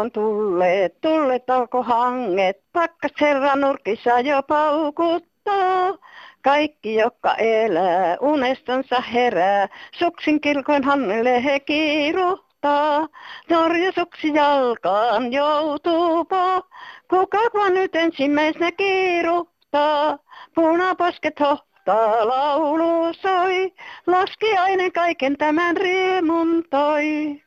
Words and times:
On 0.00 0.10
tulleet, 0.10 1.00
tulleet 1.00 1.50
alkohanget, 1.50 2.56
pakkas 2.72 3.12
herra 3.20 3.56
nurkissa 3.56 4.20
jo 4.20 4.42
paukuttaa. 4.42 5.98
Kaikki, 6.42 6.94
jotka 6.94 7.34
elää, 7.34 8.16
unestonsa 8.20 9.00
herää, 9.00 9.68
suksin 9.98 10.40
kilkoin 10.40 10.84
hannelle 10.84 11.44
he 11.44 11.60
kiiruhtaa. 11.60 13.08
Norja 13.50 13.92
suksi 13.92 14.34
jalkaan 14.34 15.32
joutuupa, 15.32 16.62
kuka 17.10 17.68
nyt 17.70 17.94
ensimmäisenä 17.94 18.72
kiiruhtaa. 18.72 20.18
Punaposket 20.54 21.40
hohtaa, 21.40 22.28
laulu 22.28 23.12
soi, 23.12 23.72
laskiainen 24.06 24.92
kaiken 24.92 25.36
tämän 25.36 25.76
riemun 25.76 26.64
toi. 26.70 27.40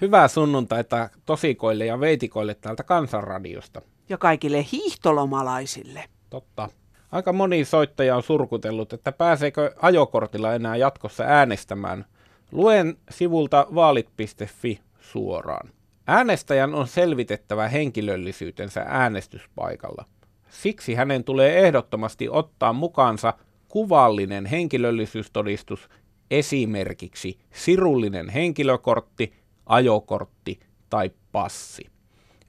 Hyvää 0.00 0.28
sunnuntaita 0.28 1.10
tosikoille 1.26 1.86
ja 1.86 2.00
veitikoille 2.00 2.54
täältä 2.54 2.82
Kansanradiosta. 2.82 3.82
Ja 4.08 4.18
kaikille 4.18 4.66
hiihtolomalaisille. 4.72 6.04
Totta. 6.30 6.68
Aika 7.12 7.32
moni 7.32 7.64
soittaja 7.64 8.16
on 8.16 8.22
surkutellut, 8.22 8.92
että 8.92 9.12
pääseekö 9.12 9.74
ajokortilla 9.82 10.54
enää 10.54 10.76
jatkossa 10.76 11.24
äänestämään. 11.24 12.04
Luen 12.52 12.96
sivulta 13.10 13.66
vaalit.fi 13.74 14.80
suoraan. 15.00 15.70
Äänestäjän 16.06 16.74
on 16.74 16.86
selvitettävä 16.86 17.68
henkilöllisyytensä 17.68 18.84
äänestyspaikalla. 18.88 20.04
Siksi 20.50 20.94
hänen 20.94 21.24
tulee 21.24 21.58
ehdottomasti 21.58 22.28
ottaa 22.28 22.72
mukaansa 22.72 23.34
kuvallinen 23.68 24.46
henkilöllisyystodistus, 24.46 25.88
esimerkiksi 26.30 27.38
sirullinen 27.52 28.28
henkilökortti, 28.28 29.32
ajokortti 29.68 30.60
tai 30.90 31.10
passi. 31.32 31.86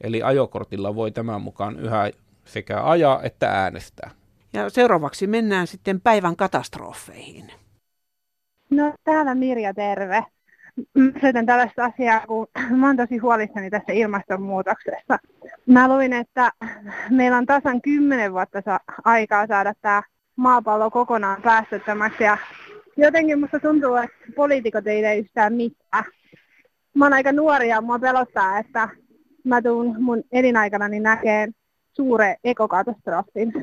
Eli 0.02 0.24
ajokortilla 0.24 0.96
voi 0.96 1.12
tämän 1.12 1.42
mukaan 1.42 1.80
yhä 1.80 2.12
sekä 2.46 2.84
ajaa 2.84 3.24
että 3.24 3.50
äänestää. 3.50 4.12
Ja 4.54 4.70
seuraavaksi 4.70 5.28
mennään 5.28 5.68
sitten 5.68 6.02
päivän 6.02 6.36
katastrofeihin. 6.36 7.52
No 8.70 8.94
täällä 9.04 9.36
Mirja, 9.36 9.74
terve. 9.74 10.24
Soitan 11.22 11.46
tällaista 11.46 11.86
asiaa, 11.86 12.28
kun 12.28 12.48
mä 12.70 12.88
oon 12.88 12.98
tosi 12.98 13.18
huolissani 13.18 13.70
tästä 13.70 13.94
ilmastonmuutoksesta. 13.94 15.20
Mä 15.66 15.88
luin, 15.88 16.14
että 16.14 16.52
meillä 17.10 17.38
on 17.38 17.46
tasan 17.46 17.82
kymmenen 17.82 18.34
vuotta 18.34 18.62
sa- 18.66 18.80
aikaa 19.06 19.48
saada 19.48 19.74
tämä 19.82 20.04
maapallo 20.36 20.92
kokonaan 20.92 21.42
päästöttömäksi. 21.42 22.24
Ja 22.24 22.38
jotenkin 22.98 23.40
musta 23.40 23.60
tuntuu, 23.60 23.96
että 23.96 24.16
poliitikot 24.36 24.88
ei 24.88 25.02
tee 25.02 25.18
yhtään 25.18 25.54
mitään. 25.54 26.04
Mä 27.00 27.06
oon 27.06 27.14
aika 27.14 27.32
nuori 27.32 27.70
ja 27.70 27.82
mua 27.82 28.00
pelottaa, 28.00 28.60
että 28.60 28.90
mä 29.44 29.62
tuun 29.62 29.96
mun 30.04 30.24
elinaikanani 30.32 31.00
näkeen 31.00 31.54
suuren 31.94 32.36
ekokatastrofin. 32.44 33.54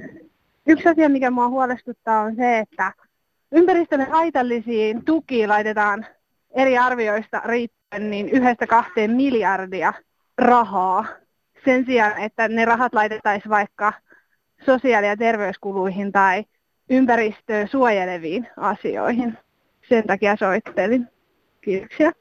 Yksi 0.67 0.89
asia, 0.89 1.09
mikä 1.09 1.31
mua 1.31 1.49
huolestuttaa, 1.49 2.21
on 2.21 2.37
se, 2.37 2.59
että 2.59 2.93
ympäristölle 3.53 4.05
haitallisiin 4.05 5.05
tukiin 5.05 5.49
laitetaan 5.49 6.07
eri 6.55 6.79
arvioista 6.79 7.43
riippuen 7.45 8.11
niin 8.11 8.29
yhdestä 8.29 8.67
kahteen 8.67 9.11
miljardia 9.11 9.93
rahaa 10.39 11.07
sen 11.65 11.85
sijaan, 11.87 12.19
että 12.19 12.49
ne 12.49 12.65
rahat 12.65 12.95
laitettaisiin 12.95 13.51
vaikka 13.51 13.93
sosiaali- 14.67 15.07
ja 15.07 15.17
terveyskuluihin 15.17 16.13
tai 16.13 16.45
ympäristöä 16.91 17.67
suojeleviin 17.67 18.49
asioihin. 18.57 19.39
Sen 19.89 20.07
takia 20.07 20.37
soittelin. 20.37 21.09
Kiitoksia. 21.61 22.13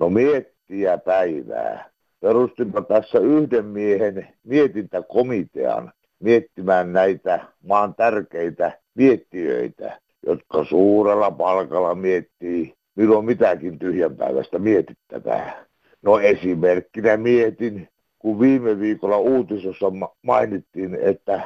No 0.00 0.10
miettiä 0.10 0.98
päivää. 0.98 1.90
Perustinpa 2.20 2.82
tässä 2.82 3.18
yhden 3.18 3.64
miehen 3.64 4.28
mietintäkomitean 4.44 5.92
miettimään 6.20 6.92
näitä 6.92 7.44
maan 7.62 7.94
tärkeitä 7.94 8.78
miettiöitä, 8.94 10.00
jotka 10.26 10.64
suurella 10.64 11.30
palkalla 11.30 11.94
miettii 11.94 12.76
milloin 12.96 13.24
mitäkin 13.24 13.78
tyhjänpäiväistä 13.78 14.58
mietittävää. 14.58 15.64
No 16.02 16.18
esimerkkinä 16.18 17.16
mietin, 17.16 17.88
kun 18.18 18.40
viime 18.40 18.78
viikolla 18.80 19.16
uutisossa 19.18 19.86
mainittiin, 20.22 20.98
että 21.02 21.40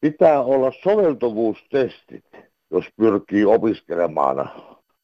pitää 0.00 0.42
olla 0.42 0.72
soveltuvuustestit, 0.82 2.24
jos 2.70 2.84
pyrkii 2.96 3.44
opiskelemaan 3.44 4.50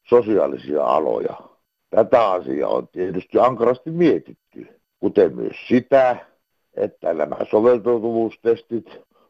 sosiaalisia 0.09 0.85
aloja. 0.85 1.52
Tätä 1.97 2.31
asiaa 2.31 2.71
on 2.71 2.89
tietysti 2.89 3.39
ankarasti 3.39 3.91
mietitty, 3.91 4.81
kuten 5.01 5.37
myös 5.37 5.57
sitä, 5.69 6.17
että 6.75 7.15
nämä 7.15 7.37
soveltuvuustestit 7.51 8.87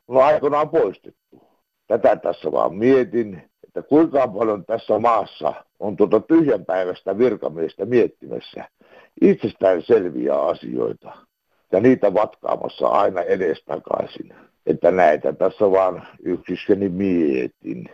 on 0.09 0.25
aikoinaan 0.25 0.69
poistettu. 0.69 1.43
Tätä 1.87 2.17
tässä 2.17 2.53
vaan 2.53 2.75
mietin, 2.75 3.51
että 3.65 3.83
kuinka 3.83 4.29
paljon 4.29 4.65
tässä 4.65 4.99
maassa 4.99 5.55
on 5.81 5.97
tuota 5.97 6.21
tyhjänpäiväistä 6.21 7.19
virkamiestä 7.19 7.87
miettimässä 7.87 8.69
itsestään 9.21 9.83
selviä 9.83 10.35
asioita 10.35 11.17
ja 11.73 11.81
niitä 11.81 12.15
vatkaamassa 12.15 12.87
aina 12.87 13.23
edestakaisin. 13.23 14.35
Että 14.67 14.91
näitä 14.91 15.33
tässä 15.33 15.71
vaan 15.71 16.09
yksissäni 16.25 16.89
mietin. 16.89 17.91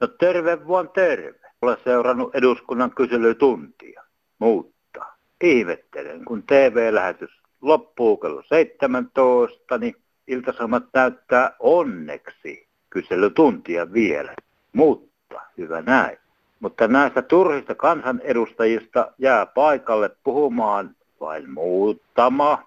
No 0.00 0.06
terve 0.06 0.66
vuon 0.66 0.90
terve. 0.90 1.43
Olen 1.64 1.76
seurannut 1.84 2.34
eduskunnan 2.34 2.90
kyselytuntia, 2.90 4.02
mutta 4.38 5.04
ihmettelen, 5.40 6.24
kun 6.24 6.42
TV-lähetys 6.42 7.30
loppuu 7.60 8.16
kello 8.16 8.42
17, 8.42 9.78
niin 9.78 9.96
Iltasamat 10.28 10.82
näyttää 10.94 11.56
onneksi 11.60 12.66
kyselytuntia 12.90 13.92
vielä. 13.92 14.34
Mutta, 14.72 15.40
hyvä 15.58 15.82
näin. 15.82 16.18
Mutta 16.60 16.88
näistä 16.88 17.22
turhista 17.22 17.74
kansanedustajista 17.74 19.12
jää 19.18 19.46
paikalle 19.46 20.10
puhumaan 20.24 20.96
vain 21.20 21.50
muutama. 21.50 22.62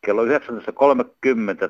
Kello 0.00 0.24
19.30 0.24 0.30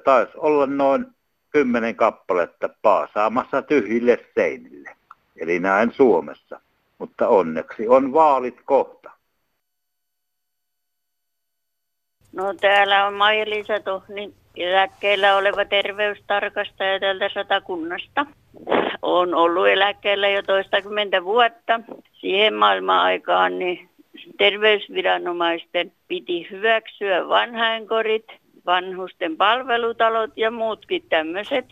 taisi 0.04 0.32
olla 0.36 0.66
noin 0.66 1.06
kymmenen 1.50 1.96
kappaletta 1.96 2.68
paasaamassa 2.82 3.62
tyhjille 3.62 4.24
seinille. 4.34 4.90
Eli 5.36 5.60
näin 5.60 5.92
Suomessa. 5.92 6.60
Mutta 6.98 7.28
onneksi 7.28 7.88
on 7.88 8.12
vaalit 8.12 8.60
kohta. 8.64 9.10
No 12.32 12.54
täällä 12.60 13.06
on 13.06 13.14
Maija-Liisa 13.14 13.80
Tohni, 13.80 14.34
eläkkeellä 14.56 15.36
oleva 15.36 15.64
terveystarkastaja 15.64 17.00
täältä 17.00 17.30
satakunnasta. 17.34 18.26
On 19.02 19.34
ollut 19.34 19.68
eläkkeellä 19.68 20.28
jo 20.28 20.42
toistakymmentä 20.42 21.24
vuotta. 21.24 21.80
Siihen 22.12 22.54
maailman-aikaan 22.54 23.58
niin 23.58 23.88
terveysviranomaisten 24.38 25.92
piti 26.08 26.50
hyväksyä 26.50 27.28
vanhainkorit, 27.28 28.26
vanhusten 28.66 29.36
palvelutalot 29.36 30.30
ja 30.36 30.50
muutkin 30.50 31.02
tämmöiset. 31.08 31.66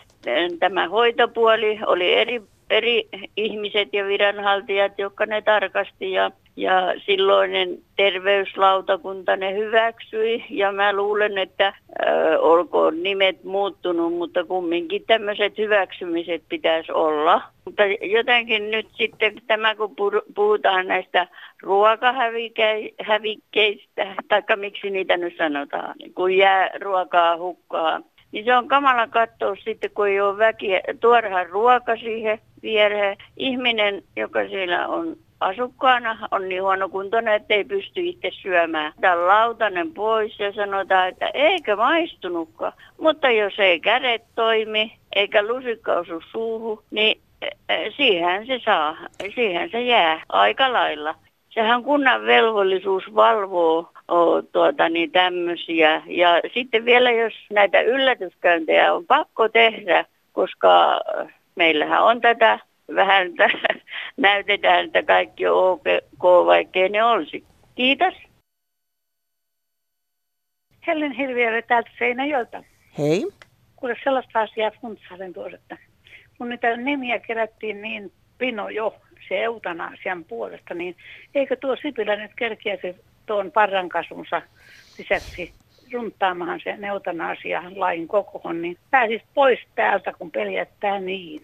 Tämä 0.58 0.88
hoitopuoli 0.88 1.78
oli 1.86 2.14
eri 2.14 2.42
eri 2.70 3.08
ihmiset 3.36 3.88
ja 3.92 4.06
viranhaltijat, 4.06 4.98
jotka 4.98 5.26
ne 5.26 5.42
tarkasti 5.42 6.12
ja, 6.12 6.30
ja 6.56 6.94
silloinen 7.06 7.78
terveyslautakunta 7.96 9.36
ne 9.36 9.54
hyväksyi 9.54 10.44
ja 10.50 10.72
mä 10.72 10.92
luulen, 10.92 11.38
että 11.38 11.74
ö, 12.06 12.40
olkoon 12.40 13.02
nimet 13.02 13.44
muuttunut, 13.44 14.12
mutta 14.12 14.44
kumminkin 14.44 15.04
tämmöiset 15.06 15.58
hyväksymiset 15.58 16.42
pitäisi 16.48 16.92
olla. 16.92 17.42
Mutta 17.64 17.82
jotenkin 18.02 18.70
nyt 18.70 18.86
sitten 18.94 19.32
tämä, 19.46 19.74
kun 19.74 19.96
puhutaan 20.34 20.86
näistä 20.86 21.26
ruokahävikkeistä, 21.62 24.14
taikka 24.28 24.56
miksi 24.56 24.90
niitä 24.90 25.16
nyt 25.16 25.36
sanotaan, 25.36 25.94
kun 26.14 26.36
jää 26.36 26.70
ruokaa 26.80 27.36
hukkaa, 27.36 28.00
niin 28.32 28.44
se 28.44 28.56
on 28.56 28.68
kamala 28.68 29.06
katsoa 29.06 29.56
sitten, 29.64 29.90
kun 29.90 30.08
ei 30.08 30.20
ole 30.20 30.38
väkiä, 30.38 30.80
tuoda 31.00 31.44
ruoka 31.44 31.96
siihen 31.96 32.38
viereen. 32.62 33.16
Ihminen, 33.36 34.02
joka 34.16 34.48
siellä 34.48 34.88
on 34.88 35.16
asukkaana, 35.40 36.28
on 36.30 36.48
niin 36.48 36.62
huonokuntoinen, 36.62 37.34
että 37.34 37.54
ei 37.54 37.64
pysty 37.64 38.00
itse 38.00 38.30
syömään. 38.42 38.92
Tämä 39.00 39.26
lautanen 39.26 39.92
pois 39.92 40.38
ja 40.38 40.52
sanotaan, 40.52 41.08
että 41.08 41.30
eikö 41.34 41.76
maistunutkaan. 41.76 42.72
Mutta 43.00 43.30
jos 43.30 43.58
ei 43.58 43.80
kädet 43.80 44.22
toimi, 44.34 44.92
eikä 45.16 45.42
lusikka 45.42 45.92
osu 45.92 46.22
suuhun, 46.30 46.82
niin 46.90 47.20
e, 47.42 47.48
e, 47.68 47.90
siihen 47.90 48.46
se 48.46 48.60
saa, 48.64 48.96
siihen 49.34 49.70
se 49.70 49.80
jää 49.80 50.22
aika 50.28 50.72
lailla. 50.72 51.14
Sehän 51.48 51.82
kunnan 51.82 52.22
velvollisuus 52.26 53.14
valvoo 53.14 53.92
o, 54.08 54.42
tuota, 54.42 54.88
niin 54.88 55.12
tämmöisiä. 55.12 56.02
Ja 56.06 56.40
sitten 56.54 56.84
vielä, 56.84 57.10
jos 57.10 57.34
näitä 57.50 57.80
yllätyskäyntejä 57.80 58.94
on 58.94 59.06
pakko 59.06 59.48
tehdä, 59.48 60.04
koska 60.32 61.00
meillähän 61.54 62.04
on 62.04 62.20
tätä 62.20 62.58
vähän, 62.94 63.32
näytetään, 64.16 64.84
että 64.84 65.02
kaikki 65.02 65.46
on 65.46 65.80
vaikkei 66.46 66.88
ne 66.88 67.04
olisi. 67.04 67.44
Kiitos. 67.74 68.14
Helen 70.86 71.12
Hirviölle 71.12 71.62
täältä 71.62 71.90
Seinäjoelta. 71.98 72.62
Hei. 72.98 73.26
Kuule 73.76 73.96
sellaista 74.04 74.40
asiaa 74.40 74.70
funtsailen 74.80 75.32
tuossa, 75.32 75.56
että 75.56 75.78
kun 76.38 76.48
niitä 76.48 76.76
nimiä 76.76 77.18
kerättiin 77.18 77.82
niin 77.82 78.12
pino 78.38 78.68
jo 78.68 78.96
se 79.28 79.42
eutanasian 79.42 80.24
puolesta, 80.24 80.74
niin 80.74 80.96
eikö 81.34 81.56
tuo 81.56 81.76
Sipilä 81.76 82.16
nyt 82.16 82.30
kerkiäisi 82.36 82.96
tuon 83.26 83.52
parrankasvunsa 83.52 84.42
lisäksi 84.98 85.52
runtaamahan 85.92 86.60
sen 86.64 86.84
eutanasian 86.84 87.80
lain 87.80 88.08
kokoon, 88.08 88.62
niin 88.62 88.78
pääsisi 88.90 89.24
pois 89.34 89.58
täältä, 89.74 90.12
kun 90.12 90.30
peljättää 90.30 91.00
niin. 91.00 91.42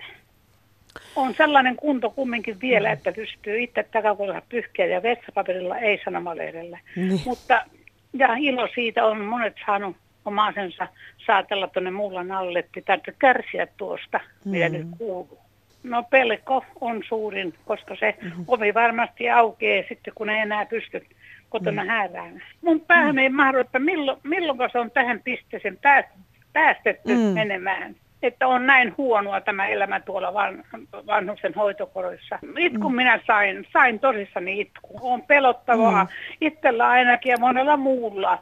On 1.17 1.35
sellainen 1.35 1.77
kunto 1.77 2.11
kumminkin 2.11 2.61
vielä, 2.61 2.93
että 2.93 3.13
pystyy 3.13 3.63
itse 3.63 3.83
takakolla 3.83 4.43
pyyhkeä 4.49 4.87
ja 4.87 5.03
vetsäpaperilla, 5.03 5.79
ei 5.79 6.01
sanomalehdellä. 6.05 6.79
Niin. 6.97 7.21
Mutta 7.25 7.65
ja 8.13 8.37
ilo 8.37 8.69
siitä 8.75 9.05
on 9.05 9.21
monet 9.21 9.55
saanut 9.67 9.97
omaisensa 10.25 10.89
saatella 11.27 11.69
tuonne 11.69 11.91
mullan 11.91 12.33
alle, 12.33 12.59
että 12.59 12.71
pitää 12.75 12.99
kärsiä 13.19 13.67
tuosta, 13.77 14.21
mitä 14.45 14.69
Mm. 14.69 14.73
nyt 14.75 14.87
kuuluu. 14.99 15.39
No 15.83 16.03
pelko 16.03 16.65
on 16.81 17.03
suurin, 17.09 17.55
koska 17.65 17.97
se 17.97 18.15
ovi 18.49 18.75
varmasti 18.75 19.31
aukeaa 19.31 19.85
sitten, 19.89 20.15
kun 20.15 20.31
ei 20.31 20.41
enää 20.41 20.67
pysty 20.67 21.07
kotona 21.53 21.85
hääräämään. 21.85 22.43
Mun 22.63 22.81
päähän 22.81 23.19
ei 23.19 23.29
mahdu, 23.29 23.59
että 23.59 23.79
milloin, 23.79 24.19
milloin 24.25 24.59
se 24.73 24.79
on 24.79 24.91
tähän 24.91 25.21
pisteeseen 25.25 25.79
pääs- 25.83 26.19
päästetty 26.53 27.15
Mm. 27.15 27.21
menemään. 27.21 27.95
Että 28.23 28.49
on 28.49 28.67
näin 28.67 28.95
huonoa 28.99 29.41
tämä 29.41 29.67
elämä 29.67 30.01
tuolla 30.01 30.35
van, 30.35 30.65
vanhuksen 31.07 31.55
hoitokoroissa. 31.55 32.39
Itku 32.59 32.91
minä 32.91 33.21
sain, 33.27 33.67
sain 33.73 34.01
tosissani 34.01 34.61
itku. 34.61 34.99
On 35.01 35.23
pelottavaa 35.23 36.05
Mm. 36.05 36.11
itsellä 36.41 36.89
ainakin 36.89 37.31
ja 37.31 37.37
monella 37.41 37.77
muulla. 37.77 38.39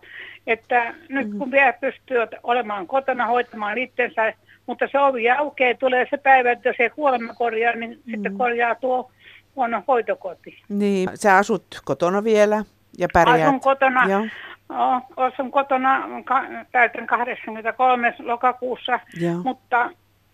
Että 0.46 0.94
nyt 1.08 1.26
kun 1.38 1.50
vielä 1.50 1.72
pystyy 1.72 2.18
olemaan 2.42 2.86
kotona 2.86 3.26
hoitamaan 3.26 3.78
itsensä, 3.78 4.32
mutta 4.66 4.88
se 4.92 4.98
ovi 4.98 5.30
aukeaa, 5.30 5.74
tulee 5.74 6.06
se 6.10 6.16
päivä, 6.16 6.52
että 6.52 6.68
jos 6.68 6.76
ei 6.78 6.90
kuolema 6.90 7.34
korjaa, 7.34 7.74
niin 7.74 8.00
sitten 8.10 8.38
korjaa 8.38 8.74
tuo 8.74 9.10
huono 9.56 9.82
hoitokoti. 9.88 10.62
Niin, 10.68 11.08
sä 11.14 11.36
asut 11.36 11.64
kotona 11.84 12.24
vielä 12.24 12.64
ja 12.98 13.08
pärjäät. 13.12 13.48
Asun 13.48 13.60
kotona, 13.60 14.08
Joo. 14.08 14.26
no, 14.68 15.02
asun 15.16 15.50
kotona, 15.50 16.08
täytän 16.72 17.06
83 17.06 18.14
lokakuussa, 18.18 19.00
Joo. 19.20 19.40
mutta 19.44 19.90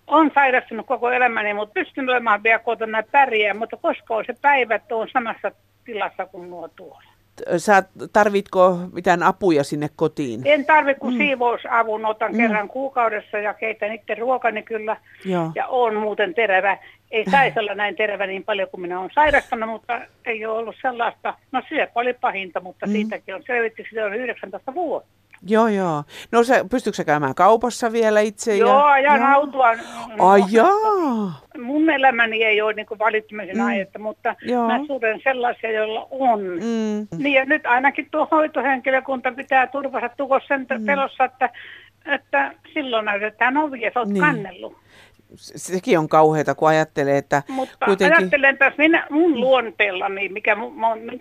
on 0.06 0.30
sairastunut 0.34 0.86
koko 0.86 1.10
elämäni, 1.10 1.54
mutta 1.54 1.72
pystyn 1.72 2.10
olemaan 2.10 2.42
vielä 2.42 2.58
kotona 2.58 3.02
pärjää, 3.12 3.54
mutta 3.54 3.76
koska 3.76 4.14
on 4.14 4.24
se 4.26 4.34
päivä, 4.42 4.74
että 4.74 4.96
on 4.96 5.08
samassa 5.12 5.50
tilassa 5.84 6.26
kuin 6.26 6.50
nuo 6.50 6.68
tuolla. 6.68 7.15
Sä 7.56 7.82
tarvitko 8.12 8.78
mitään 8.92 9.22
apuja 9.22 9.64
sinne 9.64 9.88
kotiin? 9.96 10.40
En 10.44 10.64
tarvitse 10.64 11.00
kuin 11.00 11.16
siivousavun, 11.16 12.06
otan 12.06 12.36
kerran 12.36 12.68
kuukaudessa 12.68 13.38
ja 13.38 13.54
keitän 13.54 13.92
itse 13.92 14.14
ruokani 14.14 14.62
kyllä. 14.62 14.96
Joo. 15.24 15.52
Ja 15.54 15.66
on 15.66 15.96
muuten 15.96 16.34
terävä. 16.34 16.78
Ei 17.10 17.24
saisi 17.30 17.58
olla 17.58 17.74
näin 17.74 17.96
terävä 17.96 18.26
niin 18.26 18.44
paljon 18.44 18.68
kuin 18.70 18.80
minä 18.80 19.00
olen 19.00 19.10
sairastanut, 19.14 19.70
mutta 19.70 20.00
ei 20.24 20.46
ole 20.46 20.58
ollut 20.58 20.76
sellaista. 20.82 21.34
No 21.52 21.62
syöpä 21.68 22.00
oli 22.00 22.14
pahinta, 22.14 22.60
mutta 22.60 22.86
siitäkin 22.86 23.34
on 23.34 23.42
selvitty, 23.46 23.84
sitä 23.88 24.04
on 24.04 24.14
19 24.14 24.74
vuotta. 24.74 25.08
Joo, 25.42 25.68
joo. 25.68 26.04
No 26.32 26.44
sä, 26.44 26.64
pystytkö 26.70 26.96
sä 26.96 27.04
käymään 27.04 27.34
kaupassa 27.34 27.92
vielä 27.92 28.20
itse? 28.20 28.56
Joo, 28.56 28.82
ajan 28.84 29.20
Joo. 29.20 29.28
autoa. 29.30 29.70
Ai 30.18 30.40
jaa. 30.50 31.40
Mun 31.62 31.90
elämäni 31.90 32.44
ei 32.44 32.62
ole 32.62 32.72
niin 32.72 32.86
valittamisen 32.98 33.56
Mm. 33.56 33.66
aihetta, 33.66 33.98
mutta 33.98 34.34
Joo. 34.42 34.66
mä 34.68 34.78
suren 34.86 35.20
sellaisia, 35.24 35.70
joilla 35.72 36.06
on. 36.10 36.40
Mm. 36.42 37.06
Niin 37.18 37.34
ja 37.34 37.44
nyt 37.44 37.66
ainakin 37.66 38.08
tuo 38.10 38.28
hoitohenkilökunta 38.30 39.32
pitää 39.32 39.66
turvassa 39.66 40.10
tukossa 40.16 40.48
sen 40.48 40.66
Mm. 40.78 40.86
pelossa, 40.86 41.24
että, 41.24 41.50
että 42.06 42.52
silloin 42.74 43.04
näytetään 43.04 43.56
ovi 43.56 43.80
ja 43.80 43.90
sä 43.94 44.00
oot 44.00 44.08
Niin. 44.08 44.24
kannellut. 44.24 44.76
Se- 45.34 45.58
Sekin 45.58 45.98
on 45.98 46.08
kauheata, 46.08 46.54
kun 46.54 46.68
ajattelee, 46.68 47.18
että 47.18 47.42
Mutta 47.48 47.86
kuitenkin... 47.86 48.18
ajattelen 48.18 48.58
tässä 48.58 48.78
minä, 48.78 49.06
mun 49.10 49.40
luonteellani, 49.40 50.28
mikä, 50.28 50.54
mu- 50.54 50.70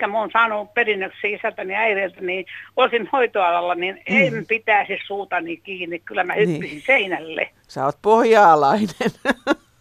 mä 0.07 0.19
oon- 0.19 0.31
saanut 0.33 0.73
perinnöksi 0.73 1.33
isältäni 1.33 1.73
ja 1.73 1.79
äidiltä, 1.79 2.21
niin 2.21 2.45
olisin 2.77 3.09
hoitoalalla, 3.11 3.75
niin 3.75 4.01
en 4.05 4.45
pitäisi 4.47 4.97
suutani 5.07 5.57
kiinni. 5.57 5.99
Kyllä 5.99 6.23
mä 6.23 6.35
Niin. 6.35 6.49
hyppisin 6.49 6.81
seinälle. 6.81 7.49
Sä 7.67 7.85
oot 7.85 7.97
pohjaalainen. 8.01 8.87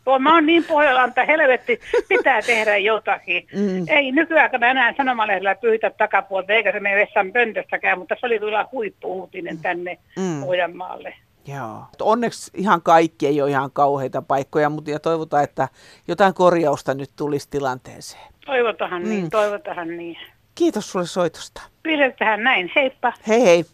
Tuo, 0.05 0.19
mä 0.19 0.35
oon 0.35 0.47
niin 0.47 0.65
pohjalla, 0.65 1.05
että 1.05 1.25
helvetti 1.25 1.81
pitää 2.09 2.43
tehdä 2.43 2.77
jotakin. 2.77 3.47
Mm. 3.55 3.85
Ei 3.88 4.12
nykyaikana 4.12 4.67
enää 4.67 4.94
sanomalehdellä 4.97 5.55
pyytä 5.55 5.91
takapuolta, 5.91 6.53
eikä 6.53 6.73
se 6.73 6.81
mene 6.81 6.97
vessan 6.97 7.32
pöntöstäkään, 7.32 7.99
mutta 7.99 8.17
se 8.20 8.27
oli 8.27 8.38
kyllä 8.38 8.67
huippu-uutinen 8.73 9.59
tänne 9.59 9.99
Mm. 10.17 10.41
Pohjanmaalle. 10.41 11.15
Joo. 11.46 11.85
Onneksi 12.00 12.50
ihan 12.55 12.82
kaikki 12.82 13.26
ei 13.26 13.43
ole 13.43 13.50
ihan 13.50 13.70
kauheita 13.73 14.23
paikkoja, 14.23 14.70
mutta 14.70 14.91
ja 14.91 15.00
toivotaan, 15.00 15.44
että 15.44 15.69
jotain 16.08 16.35
korjausta 16.35 16.94
nyt 16.94 17.11
tulisi 17.17 17.50
tilanteeseen. 17.50 18.32
Toivotahan 18.46 19.02
Mm. 19.02 19.08
niin, 19.08 19.31
toivotahan 19.31 19.88
niin. 19.96 20.17
Kiitos 20.55 20.93
sulle 20.93 21.06
soitosta. 21.06 21.62
Pidetään 21.82 22.43
näin, 22.43 22.70
heippa. 22.76 23.12
Hei 23.29 23.43
hei. 23.44 23.64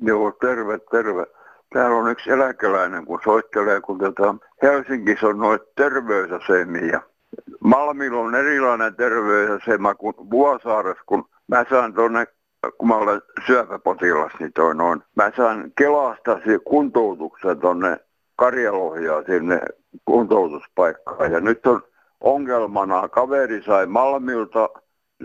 Joo, 0.00 0.32
terve, 0.40 0.78
terve. 0.90 1.26
Täällä 1.74 1.96
on 1.96 2.10
yksi 2.10 2.30
eläkeläinen, 2.30 3.06
kun 3.06 3.20
soittelee, 3.24 3.80
kun 3.80 3.98
tota 3.98 4.34
Helsingissä 4.62 5.26
on 5.26 5.38
noita 5.38 5.64
terveysasemia. 5.76 7.00
Malmilla 7.60 8.20
on 8.20 8.34
erilainen 8.34 8.94
terveysasema 8.96 9.94
kuin 9.94 10.14
Vuosaaressa, 10.30 11.02
kun 11.06 11.28
mä 11.48 11.64
saan 11.70 11.94
tuonne, 11.94 12.26
kun 12.78 12.88
mä 12.88 12.96
olen 12.96 13.22
syöpäpotilas, 13.46 14.32
niin 14.40 14.52
toi 14.52 14.74
noin. 14.74 15.02
Mä 15.16 15.32
saan 15.36 15.72
Kelasta 15.78 16.40
se 16.44 16.58
kuntoutuksen 16.64 17.60
tuonne 17.60 17.96
Karjalohjaa 18.36 19.22
sinne 19.22 19.60
kuntoutuspaikkaan. 20.04 21.32
Ja 21.32 21.40
nyt 21.40 21.66
on 21.66 21.82
ongelmana, 22.20 23.08
kaveri 23.08 23.62
sai 23.62 23.86
Malmilta 23.86 24.68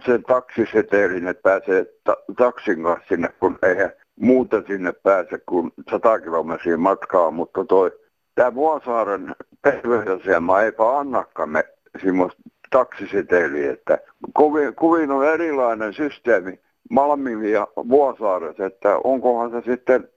sen 0.05 0.23
taksisetelin, 0.23 1.27
että 1.27 1.41
pääsee 1.41 1.85
ta- 2.03 2.17
taksin 2.37 2.83
kanssa 2.83 3.07
sinne, 3.07 3.29
kun 3.39 3.59
eihän 3.63 3.91
muuta 4.19 4.63
sinne 4.67 4.91
pääse 4.91 5.39
kuin 5.45 5.71
100 5.89 6.19
kilometriä 6.19 6.77
matkaa, 6.77 7.31
mutta 7.31 7.65
toi 7.65 7.91
tämä 8.35 8.55
Vuosaaren 8.55 9.35
terveysasema 9.63 10.61
eipä 10.61 10.99
annakaan 10.99 11.49
me 11.49 11.63
semmoista 12.03 12.41
taksiseteliä, 12.69 13.73
että 13.73 13.99
kovin, 14.33 14.75
kovin 14.75 15.11
on 15.11 15.25
erilainen 15.25 15.93
systeemi 15.93 16.59
Malmin 16.89 17.51
ja 17.51 17.67
Vuosaaressa, 17.75 18.65
että 18.65 18.97
onkohan 19.03 19.51
se 19.51 19.61
sitten 19.71 20.09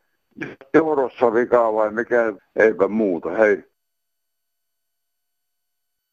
eurossa 0.74 1.34
vikaa 1.34 1.72
vai 1.72 1.90
mikä, 1.90 2.32
eipä 2.56 2.88
muuta, 2.88 3.30
hei. 3.30 3.64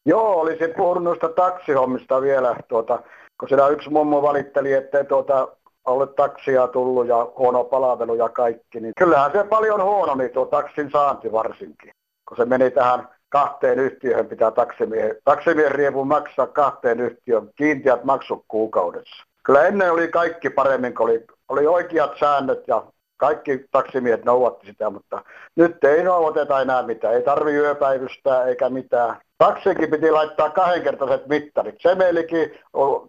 Joo, 0.05 0.41
olisin 0.41 0.73
puhunut 0.77 1.03
noista 1.03 1.29
taksihommista 1.29 2.21
vielä, 2.21 2.55
tuota, 2.67 3.03
kun 3.39 3.49
siellä 3.49 3.67
yksi 3.67 3.89
mummo 3.89 4.21
valitteli, 4.21 4.73
ettei 4.73 5.05
tuota, 5.05 5.47
ollut 5.85 6.15
taksia 6.15 6.67
tullut 6.67 7.07
ja 7.07 7.31
huono 7.37 7.63
palvelu 7.63 8.15
ja 8.15 8.29
kaikki, 8.29 8.79
niin 8.79 8.93
kyllähän 8.97 9.31
se 9.31 9.43
paljon 9.43 9.83
huonommin 9.83 10.29
tuo 10.29 10.45
taksin 10.45 10.91
saanti 10.91 11.31
varsinkin, 11.31 11.91
kun 12.27 12.37
se 12.37 12.45
meni 12.45 12.71
tähän 12.71 13.07
kahteen 13.29 13.79
yhtiöön, 13.79 14.27
pitää 14.27 14.51
taksimiehen, 14.51 15.15
taksimiehen 15.23 15.71
riepun 15.71 16.07
maksaa 16.07 16.47
kahteen 16.47 16.99
yhtiöön 16.99 17.49
kiinteät 17.55 18.03
maksut 18.03 18.45
kuukaudessa. 18.47 19.23
Kyllä 19.47 19.67
ennen 19.67 19.91
oli 19.91 20.07
kaikki 20.07 20.49
paremmin, 20.49 20.95
kun 20.95 21.09
oli, 21.09 21.25
oli 21.49 21.67
oikeat 21.67 22.11
säännöt 22.19 22.63
ja 22.67 22.83
kaikki 23.17 23.65
taksimiehet 23.71 24.25
noudatti 24.25 24.67
sitä, 24.67 24.89
mutta 24.89 25.23
nyt 25.55 25.83
ei 25.83 26.03
noudateta 26.03 26.61
enää 26.61 26.83
mitään. 26.83 27.13
Ei 27.13 27.21
tarvi 27.21 27.51
yöpäivystää 27.51 28.45
eikä 28.45 28.69
mitään. 28.69 29.17
Taksikin 29.37 29.89
piti 29.89 30.11
laittaa 30.11 30.49
kahdenkertaiset 30.49 31.27
mittarit. 31.27 31.75
Semelikin 31.79 32.59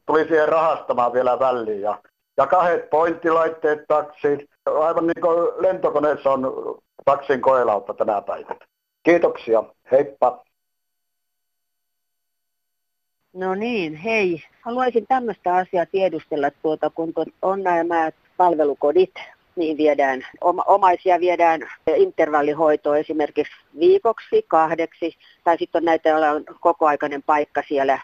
tuli 0.07 0.29
siihen 0.29 0.49
rahastamaan 0.49 1.13
vielä 1.13 1.39
väliin 1.39 1.81
ja, 1.81 1.99
ja 2.37 2.47
kahdet 2.47 2.91
pointtilaitteet 2.91 3.81
taksiin. 3.89 4.49
Aivan 4.81 5.07
niin 5.07 5.21
kuin 5.21 5.49
lentokoneessa 5.57 6.31
on 6.31 6.53
taksin 7.05 7.41
koelauta 7.41 7.95
tänä 7.95 8.23
päivänä. 8.23 8.59
Kiitoksia. 9.03 9.65
Heippa. 9.91 10.45
No 13.33 13.55
niin, 13.55 13.97
hei. 13.97 14.43
Haluaisin 14.61 15.07
tämmöistä 15.07 15.55
asiaa 15.55 15.87
tiedustella, 15.87 16.51
tuota, 16.51 16.91
kun 16.91 17.13
on 17.43 17.63
nämä 17.63 18.11
palvelukodit, 18.37 19.15
niin 19.57 19.77
viedään, 19.77 20.27
oma, 20.41 20.63
omaisia 20.67 21.21
viedään 21.21 21.61
intervallihoitoon 21.97 22.99
esimerkiksi 22.99 23.53
viikoksi, 23.79 24.45
kahdeksi, 24.49 25.17
tai 25.45 25.59
sitten 25.59 25.81
on 25.81 25.85
näitä, 25.85 26.09
joilla 26.09 26.31
on 26.31 26.45
kokoaikainen 26.61 27.23
paikka 27.23 27.63
siellä. 27.69 27.99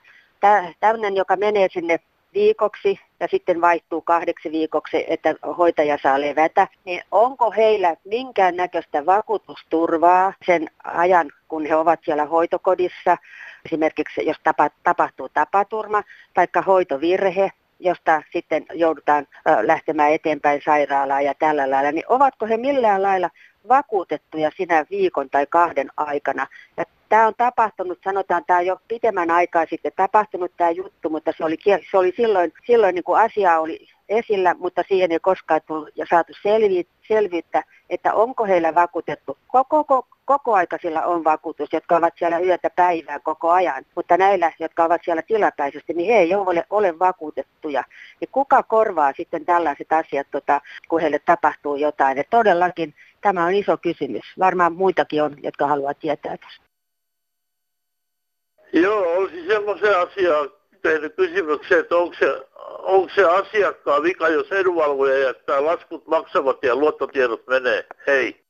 Tämmöinen, 0.80 1.16
joka 1.16 1.36
menee 1.36 1.68
sinne 1.72 2.00
viikoksi 2.34 3.00
ja 3.20 3.28
sitten 3.30 3.60
vaihtuu 3.60 4.00
kahdeksi 4.00 4.52
viikoksi, 4.52 5.04
että 5.08 5.34
hoitaja 5.58 5.98
saa 6.02 6.20
levätä, 6.20 6.68
niin 6.84 7.02
onko 7.10 7.50
heillä 7.50 7.96
minkään 8.04 8.56
näköistä 8.56 9.06
vakuutusturvaa 9.06 10.32
sen 10.46 10.70
ajan, 10.84 11.30
kun 11.48 11.66
he 11.66 11.76
ovat 11.76 12.00
siellä 12.04 12.24
hoitokodissa, 12.24 13.16
esimerkiksi 13.64 14.26
jos 14.26 14.36
tapa, 14.44 14.70
tapahtuu 14.82 15.28
tapaturma 15.28 16.02
tai 16.34 16.46
hoitovirhe, 16.66 17.50
josta 17.80 18.22
sitten 18.32 18.66
joudutaan 18.72 19.26
lähtemään 19.62 20.12
eteenpäin 20.12 20.62
sairaalaan 20.64 21.24
ja 21.24 21.34
tällä 21.34 21.70
lailla, 21.70 21.92
niin 21.92 22.04
ovatko 22.08 22.46
he 22.46 22.56
millään 22.56 23.02
lailla 23.02 23.30
vakuutettuja 23.68 24.50
sinä 24.56 24.84
viikon 24.90 25.30
tai 25.30 25.46
kahden 25.50 25.90
aikana. 25.96 26.46
Ja 26.76 26.84
tämä 27.14 27.26
on 27.26 27.34
tapahtunut, 27.36 27.98
sanotaan 28.04 28.44
tämä 28.46 28.60
jo 28.60 28.76
pitemmän 28.88 29.30
aikaa 29.30 29.66
sitten 29.70 29.92
tapahtunut 29.96 30.52
tämä 30.56 30.70
juttu, 30.70 31.10
mutta 31.10 31.32
se 31.36 31.44
oli, 31.44 31.56
se 31.90 31.98
oli 31.98 32.12
silloin, 32.16 32.52
silloin 32.66 32.94
niin 32.94 33.04
kuin 33.04 33.20
asia 33.20 33.60
oli 33.60 33.88
esillä, 34.08 34.54
mutta 34.54 34.82
siihen 34.88 35.12
ei 35.12 35.18
koskaan 35.18 35.60
tullut 35.66 35.88
ja 35.96 36.06
saatu 36.10 36.32
selvi, 36.42 36.86
selvyyttä, 37.08 37.62
että 37.90 38.14
onko 38.14 38.44
heillä 38.44 38.74
vakuutettu. 38.74 39.38
Koko, 39.46 39.84
koko, 39.84 40.08
koko 40.24 40.54
aika 40.54 40.78
sillä 40.82 41.06
on 41.06 41.24
vakuutus, 41.24 41.72
jotka 41.72 41.96
ovat 41.96 42.14
siellä 42.18 42.38
yötä 42.38 42.70
päivää 42.70 43.18
koko 43.18 43.50
ajan, 43.50 43.84
mutta 43.94 44.16
näillä, 44.16 44.52
jotka 44.58 44.84
ovat 44.84 45.00
siellä 45.04 45.22
tilapäisesti, 45.22 45.94
niin 45.94 46.12
he 46.12 46.18
ei 46.18 46.34
ole, 46.34 46.64
ole 46.70 46.98
vakuutettuja. 46.98 47.84
Ja 48.20 48.26
kuka 48.32 48.62
korvaa 48.62 49.12
sitten 49.16 49.44
tällaiset 49.44 49.92
asiat, 49.92 50.26
tota, 50.30 50.60
kun 50.88 51.00
heille 51.00 51.18
tapahtuu 51.18 51.76
jotain. 51.76 52.16
Ja 52.16 52.24
todellakin 52.30 52.94
tämä 53.20 53.44
on 53.44 53.54
iso 53.54 53.76
kysymys. 53.76 54.24
Varmaan 54.38 54.72
muitakin 54.72 55.22
on, 55.22 55.36
jotka 55.42 55.66
haluavat 55.66 55.98
tietää 55.98 56.36
tästä. 56.36 56.63
Joo, 58.74 59.16
olisi 59.16 59.46
semmoisen 59.46 59.98
asian 59.98 60.50
tehnyt 60.82 61.14
kysymyksen, 61.16 61.80
että 61.80 61.96
onko 61.96 62.14
se, 62.18 62.46
onko 62.78 63.08
se 63.14 63.24
asiakkaan 63.24 64.02
vika, 64.02 64.28
jos 64.28 64.52
edunvalvoja 64.52 65.18
jättää 65.18 65.64
laskut 65.64 66.06
maksavat 66.06 66.58
ja 66.62 66.76
luottotiedot 66.76 67.46
menee. 67.46 67.84
Hei. 68.06 68.44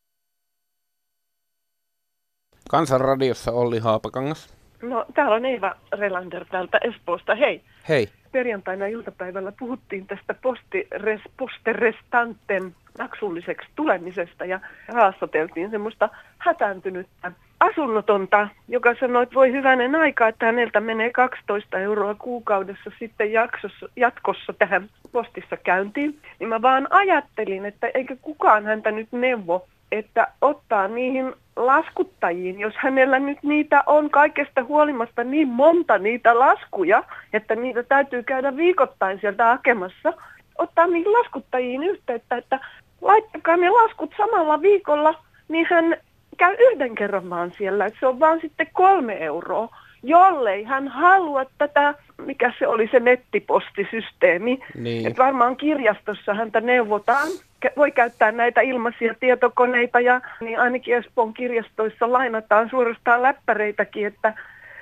Kansanradiossa 2.70 3.52
Olli 3.52 3.78
Haapakangas. 3.78 4.54
No, 4.82 5.06
täällä 5.14 5.34
on 5.34 5.44
Eeva 5.44 5.76
Relander 5.92 6.44
täältä 6.50 6.78
Espoosta. 6.78 7.34
Hei. 7.34 7.62
Hei. 7.88 8.08
Perjantaina 8.32 8.86
iltapäivällä 8.86 9.52
puhuttiin 9.58 10.06
tästä 10.06 10.34
postires, 10.34 11.20
posterestanten 11.36 12.74
maksulliseksi 12.98 13.68
tulemisesta 13.76 14.44
ja 14.44 14.60
haastateltiin 14.94 15.70
semmoista 15.70 16.08
hätääntynyttä 16.38 17.32
asunnotonta, 17.60 18.48
joka 18.68 18.94
sanoi, 19.00 19.22
että 19.22 19.34
voi 19.34 19.52
hyvänen 19.52 19.94
aika, 19.94 20.28
että 20.28 20.46
häneltä 20.46 20.80
menee 20.80 21.10
12 21.10 21.78
euroa 21.78 22.14
kuukaudessa 22.14 22.90
sitten 22.98 23.32
jaksossa, 23.32 23.88
jatkossa 23.96 24.52
tähän 24.52 24.90
postissa 25.12 25.56
käyntiin. 25.56 26.18
Niin 26.38 26.48
mä 26.48 26.62
vaan 26.62 26.86
ajattelin, 26.90 27.66
että 27.66 27.90
eikö 27.94 28.16
kukaan 28.22 28.64
häntä 28.64 28.90
nyt 28.90 29.08
neuvo, 29.12 29.66
että 29.92 30.28
ottaa 30.40 30.88
niihin 30.88 31.34
laskuttajiin, 31.56 32.60
jos 32.60 32.74
hänellä 32.76 33.18
nyt 33.18 33.38
niitä 33.42 33.82
on 33.86 34.10
kaikesta 34.10 34.64
huolimasta 34.64 35.24
niin 35.24 35.48
monta 35.48 35.98
niitä 35.98 36.38
laskuja, 36.38 37.04
että 37.32 37.54
niitä 37.54 37.82
täytyy 37.82 38.22
käydä 38.22 38.56
viikoittain 38.56 39.20
sieltä 39.20 39.44
hakemassa, 39.44 40.12
ottaa 40.58 40.86
niihin 40.86 41.12
laskuttajiin 41.12 41.82
yhteyttä, 41.82 42.36
että 42.36 42.60
laittakaa 43.00 43.56
ne 43.56 43.70
laskut 43.70 44.14
samalla 44.16 44.62
viikolla, 44.62 45.14
niin 45.48 45.66
hän 45.70 45.96
käy 46.36 46.56
yhden 46.58 46.94
kerran 46.94 47.30
vaan 47.30 47.52
siellä, 47.58 47.86
että 47.86 48.00
se 48.00 48.06
on 48.06 48.20
vaan 48.20 48.40
sitten 48.40 48.66
kolme 48.72 49.24
euroa, 49.24 49.68
jollei 50.02 50.64
hän 50.64 50.88
halua 50.88 51.44
tätä, 51.58 51.94
mikä 52.26 52.52
se 52.58 52.66
oli 52.66 52.88
se 52.92 53.00
nettipostisysteemi. 53.00 54.60
Niin. 54.74 55.06
Että 55.06 55.22
varmaan 55.22 55.56
kirjastossa 55.56 56.34
häntä 56.34 56.60
neuvotaan, 56.60 57.28
voi 57.76 57.90
käyttää 57.90 58.32
näitä 58.32 58.60
ilmaisia 58.60 59.14
tietokoneita 59.20 60.00
ja 60.00 60.20
niin 60.40 60.60
ainakin 60.60 60.96
Espoon 60.96 61.34
kirjastoissa 61.34 62.12
lainataan 62.12 62.70
suorastaan 62.70 63.22
läppäreitäkin, 63.22 64.06
että 64.06 64.34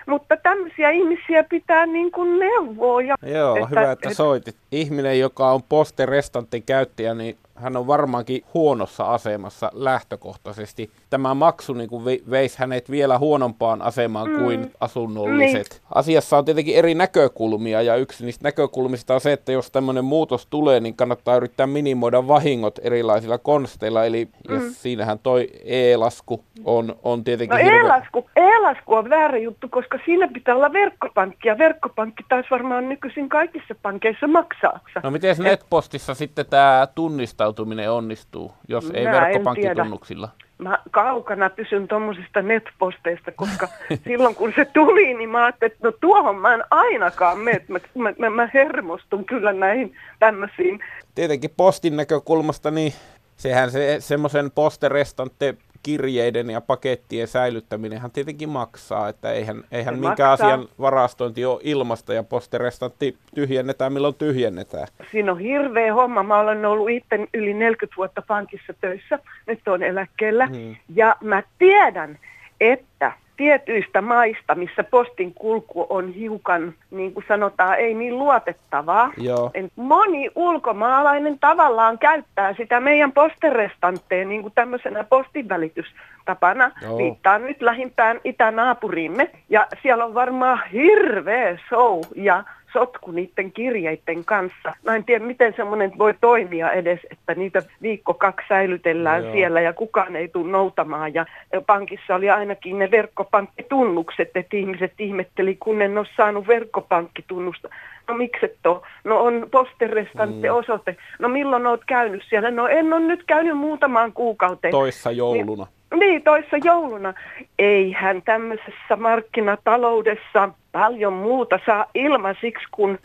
mutta 0.06 0.36
tämmöisiä 0.36 0.90
ihmisiä 0.90 1.44
pitää 1.44 1.86
niin 1.86 2.12
kuin 2.12 2.38
neuvoa. 2.38 3.02
Ja, 3.02 3.14
Joo, 3.22 3.56
että, 3.56 3.68
hyvä, 3.68 3.92
että 3.92 4.08
et, 4.08 4.16
soitit. 4.16 4.56
Ihminen, 4.72 5.20
joka 5.20 5.52
on 5.52 5.62
posterestantin 5.68 6.62
käyttäjä, 6.62 7.14
niin 7.14 7.36
hän 7.54 7.76
on 7.76 7.86
varmaankin 7.86 8.42
huonossa 8.54 9.04
asemassa 9.04 9.70
lähtökohtaisesti. 9.74 10.90
Tämä 11.10 11.34
maksu 11.34 11.72
niin 11.72 11.88
kuin 11.88 12.04
veisi 12.30 12.58
hänet 12.58 12.90
vielä 12.90 13.18
huonompaan 13.18 13.82
asemaan 13.82 14.30
mm. 14.30 14.38
kuin 14.38 14.70
asunnolliset. 14.80 15.68
Niin. 15.70 15.82
Asiassa 15.94 16.38
on 16.38 16.44
tietenkin 16.44 16.76
eri 16.76 16.94
näkökulmia 16.94 17.82
ja 17.82 17.96
yksi 17.96 18.24
niistä 18.24 18.44
näkökulmista 18.44 19.14
on 19.14 19.20
se, 19.20 19.32
että 19.32 19.52
jos 19.52 19.70
tämmöinen 19.70 20.04
muutos 20.04 20.46
tulee, 20.46 20.80
niin 20.80 20.96
kannattaa 20.96 21.36
yrittää 21.36 21.66
minimoida 21.66 22.28
vahingot 22.28 22.78
erilaisilla 22.82 23.38
konsteilla. 23.38 24.04
Eli 24.04 24.28
mm. 24.48 24.54
ja 24.54 24.60
siinähän 24.70 25.18
toi 25.18 25.48
e-lasku 25.64 26.44
on, 26.64 26.96
on 27.02 27.24
tietenkin... 27.24 27.58
No 27.58 27.64
hirve... 27.64 27.78
e-lasku, 27.78 28.30
e-lasku 28.36 28.94
on 28.94 29.10
väärä 29.10 29.38
juttu, 29.38 29.68
koska 29.68 29.98
siinä 30.04 30.28
pitää 30.28 30.54
olla 30.54 30.72
verkkopankki 30.72 31.48
ja 31.48 31.58
verkkopankki 31.58 32.24
taas 32.28 32.46
varmaan 32.50 32.88
nykyisin 32.88 33.28
kaikissa 33.28 33.74
pankeissa 33.82 34.26
maksaa. 34.26 34.80
No 35.02 35.10
miten 35.10 35.36
netpostissa 35.38 36.14
sitten 36.14 36.46
tämä 36.46 36.88
tunnistautuminen 36.94 37.41
tunnistautuminen 37.42 37.90
onnistuu, 37.90 38.52
jos 38.68 38.90
ei 38.94 39.04
Mä 39.04 39.12
verkkopankkitunnuksilla? 39.12 40.28
Mä 40.58 40.78
kaukana 40.90 41.50
pysyn 41.50 41.88
tuommoisista 41.88 42.42
netposteista, 42.42 43.32
koska 43.32 43.68
silloin 44.08 44.34
kun 44.34 44.52
se 44.56 44.64
tuli, 44.64 45.14
niin 45.14 45.28
mä 45.28 45.44
ajattelin, 45.44 45.72
että 45.72 45.88
no 45.88 45.92
tuohon 46.00 46.36
mä 46.36 46.54
en 46.54 46.64
ainakaan 46.70 47.38
mene. 47.38 47.64
Mä, 47.68 47.78
mä, 47.94 48.12
mä, 48.18 48.30
mä 48.30 48.48
hermostun 48.54 49.24
kyllä 49.24 49.52
näihin 49.52 49.94
tämmöisiin. 50.18 50.80
Tietenkin 51.14 51.50
postin 51.56 51.96
näkökulmasta, 51.96 52.70
niin 52.70 52.92
sehän 53.36 53.70
se 53.70 53.96
semmoisen 54.00 54.50
posterestante 54.50 55.54
kirjeiden 55.82 56.50
ja 56.50 56.60
pakettien 56.60 57.28
säilyttäminenhän 57.28 58.10
tietenkin 58.10 58.48
maksaa, 58.48 59.08
että 59.08 59.32
eihän, 59.32 59.64
eihän 59.72 59.94
minkään 59.94 60.30
maksaa. 60.30 60.48
asian 60.48 60.68
varastointi 60.80 61.44
ole 61.44 61.60
ilmasta 61.62 62.14
ja 62.14 62.22
posterestantti 62.22 63.16
tyhjennetään 63.34 63.92
milloin 63.92 64.14
tyhjennetään. 64.14 64.86
Siinä 65.10 65.32
on 65.32 65.38
hirveä 65.38 65.94
homma. 65.94 66.22
Mä 66.22 66.38
olen 66.38 66.64
ollut 66.64 66.90
itse 66.90 67.28
yli 67.34 67.54
40 67.54 67.96
vuotta 67.96 68.22
pankissa 68.22 68.72
töissä, 68.80 69.18
nyt 69.46 69.68
on 69.68 69.82
eläkkeellä 69.82 70.46
hmm. 70.46 70.76
ja 70.94 71.16
mä 71.20 71.42
tiedän, 71.58 72.18
että 72.60 73.12
tietyistä 73.42 74.00
maista, 74.00 74.54
missä 74.54 74.84
postin 74.84 75.34
kulku 75.34 75.86
on 75.88 76.08
hiukan, 76.08 76.74
niin 76.90 77.14
kuin 77.14 77.24
sanotaan, 77.28 77.78
ei 77.78 77.94
niin 77.94 78.18
luotettavaa. 78.18 79.12
Joo. 79.16 79.50
Moni 79.76 80.30
ulkomaalainen 80.34 81.38
tavallaan 81.38 81.98
käyttää 81.98 82.54
sitä 82.54 82.80
meidän 82.80 83.12
posterestantteen 83.12 84.28
niin 84.28 84.42
kuin 84.42 84.52
tämmöisenä 84.54 85.04
postinvälitystapana. 85.04 86.70
Joo. 86.82 86.98
Viittaan 86.98 87.46
nyt 87.46 87.62
lähimpään 87.62 88.20
itänaapurimme. 88.24 89.30
Ja 89.48 89.66
siellä 89.82 90.04
on 90.04 90.14
varmaan 90.14 90.60
hirveä 90.72 91.58
show 91.68 92.00
ja 92.14 92.44
sotku 92.72 93.10
niiden 93.10 93.52
kirjeiden 93.52 94.24
kanssa. 94.24 94.74
Mä 94.84 94.96
en 94.96 95.04
tiedä, 95.04 95.24
miten 95.24 95.54
semmoinen 95.56 95.92
voi 95.98 96.14
toimia 96.20 96.70
edes, 96.70 97.00
että 97.10 97.34
niitä 97.34 97.62
viikko 97.82 98.14
kaksi 98.14 98.46
säilytellään 98.48 99.24
no, 99.24 99.32
siellä 99.32 99.60
ja 99.60 99.72
kukaan 99.72 100.16
ei 100.16 100.28
tule 100.28 100.50
noutamaan. 100.50 101.14
Ja 101.14 101.26
pankissa 101.66 102.14
oli 102.14 102.30
ainakin 102.30 102.78
ne 102.78 102.90
verkkopankkitunnukset, 102.90 104.30
että 104.34 104.56
ihmiset 104.56 104.92
ihmetteli, 104.98 105.56
kun 105.60 105.82
en 105.82 105.98
ole 105.98 106.06
saanut 106.16 106.46
verkkopankkitunnusta. 106.46 107.68
No 108.08 108.14
mikset 108.14 108.66
ole? 108.66 108.80
No 109.04 109.20
on 109.20 109.46
posterestante 109.50 110.48
mm. 110.48 110.56
osoite. 110.56 110.96
No 111.18 111.28
milloin 111.28 111.66
oot 111.66 111.84
käynyt 111.86 112.22
siellä? 112.28 112.50
No 112.50 112.68
en 112.68 112.92
ole 112.92 113.06
nyt 113.06 113.24
käynyt 113.26 113.56
muutamaan 113.56 114.12
kuukauteen. 114.12 114.72
Toissa 114.72 115.10
jouluna. 115.10 115.66
Niin, 115.90 116.00
niin, 116.00 116.22
toissa 116.22 116.56
jouluna. 116.64 117.14
Eihän 117.58 118.22
tämmöisessä 118.22 118.96
markkinataloudessa 118.96 120.48
paljon 120.72 121.12
muuta 121.12 121.58
saa 121.66 121.86
ilmaisiksi 121.94 122.66
kuin 122.70 122.98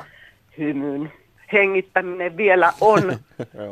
hymyn. 0.57 1.11
Hengittäminen 1.53 2.37
vielä 2.37 2.73
on, 2.81 3.01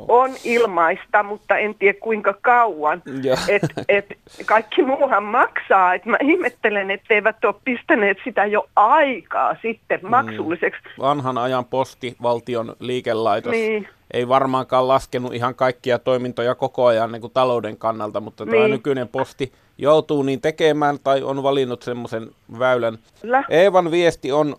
on 0.07 0.31
ilmaista, 0.43 1.23
mutta 1.23 1.57
en 1.57 1.75
tiedä 1.75 1.99
kuinka 1.99 2.33
kauan. 2.41 3.03
Et, 3.47 3.63
et 3.89 4.17
kaikki 4.45 4.81
muuhan 4.81 5.23
maksaa. 5.23 5.93
Et 5.93 6.05
mä 6.05 6.17
ihmettelen, 6.21 6.91
etteivät 6.91 7.45
ole 7.45 7.55
pistäneet 7.65 8.17
sitä 8.23 8.45
jo 8.45 8.69
aikaa 8.75 9.55
sitten 9.61 9.99
mm. 10.03 10.09
maksulliseksi. 10.09 10.81
Vanhan 10.99 11.37
ajan 11.37 11.65
posti, 11.65 12.15
valtion 12.21 12.75
liikelaitos. 12.79 13.51
Niin 13.51 13.87
ei 14.13 14.27
varmaankaan 14.27 14.87
laskenut 14.87 15.33
ihan 15.33 15.55
kaikkia 15.55 15.99
toimintoja 15.99 16.55
koko 16.55 16.85
ajan 16.85 17.11
niin 17.11 17.21
kuin 17.21 17.33
talouden 17.33 17.77
kannalta, 17.77 18.21
mutta 18.21 18.45
niin. 18.45 18.51
tämä 18.51 18.67
nykyinen 18.67 19.07
posti 19.07 19.51
joutuu 19.77 20.23
niin 20.23 20.41
tekemään 20.41 20.97
tai 21.03 21.23
on 21.23 21.43
valinnut 21.43 21.81
semmoisen 21.81 22.29
väylän. 22.59 22.97
Lä. 23.23 23.43
Eevan 23.49 23.91
viesti 23.91 24.31
on 24.31 24.55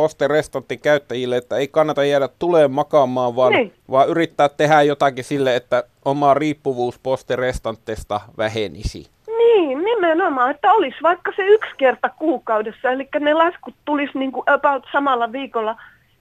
posterestantin 0.00 0.80
käyttäjille, 0.80 1.36
että 1.36 1.56
ei 1.56 1.68
kannata 1.68 2.04
jäädä 2.04 2.28
tuleen 2.38 2.70
makaamaan, 2.70 3.36
vaan, 3.36 3.52
niin. 3.52 3.72
vaan 3.90 4.08
yrittää 4.08 4.48
tehdä 4.48 4.82
jotakin 4.82 5.24
sille, 5.24 5.56
että 5.56 5.84
oma 6.04 6.34
riippuvuus 6.34 6.98
posterestantteista 6.98 8.20
vähenisi. 8.38 9.10
Niin, 9.26 9.84
nimenomaan, 9.84 10.50
että 10.50 10.72
olisi 10.72 10.96
vaikka 11.02 11.32
se 11.36 11.46
yksi 11.46 11.70
kerta 11.76 12.08
kuukaudessa, 12.08 12.90
eli 12.90 13.08
ne 13.20 13.34
laskut 13.34 13.74
tulisi 13.84 14.18
niin 14.18 14.32
kuin 14.32 14.50
about 14.50 14.82
samalla 14.92 15.32
viikolla 15.32 15.76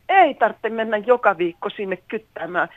ei 0.09 0.33
tarvitse 0.33 0.69
mennä 0.69 0.97
joka 0.97 1.37
viikko 1.37 1.69
sinne 1.69 1.97
kyttämään. 2.07 2.67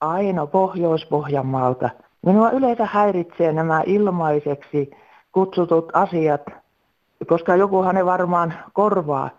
Aino 0.00 0.46
Pohjois-Pohjanmaalta. 0.46 1.90
Minua 2.26 2.50
yleensä 2.50 2.86
häiritsee 2.86 3.52
nämä 3.52 3.82
ilmaiseksi 3.86 4.90
kutsutut 5.32 5.90
asiat, 5.92 6.42
koska 7.26 7.56
jokuhan 7.56 7.94
ne 7.94 8.06
varmaan 8.06 8.54
korvaa. 8.72 9.30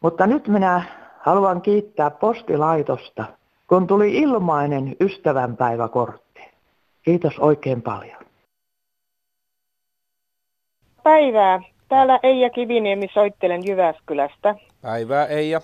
Mutta 0.00 0.26
nyt 0.26 0.48
minä 0.48 0.82
haluan 1.18 1.62
kiittää 1.62 2.10
postilaitosta, 2.10 3.24
kun 3.68 3.86
tuli 3.86 4.16
ilmainen 4.16 4.96
ystävänpäiväkortti. 5.00 6.40
Kiitos 7.02 7.38
oikein 7.38 7.82
paljon. 7.82 8.16
Päivää. 11.02 11.60
Täällä 11.88 12.20
Eija 12.22 12.50
Kiviniemi 12.50 13.08
soittelen 13.14 13.66
Jyväskylästä. 13.66 14.54
Päivää 14.82 15.26
Eija. 15.26 15.60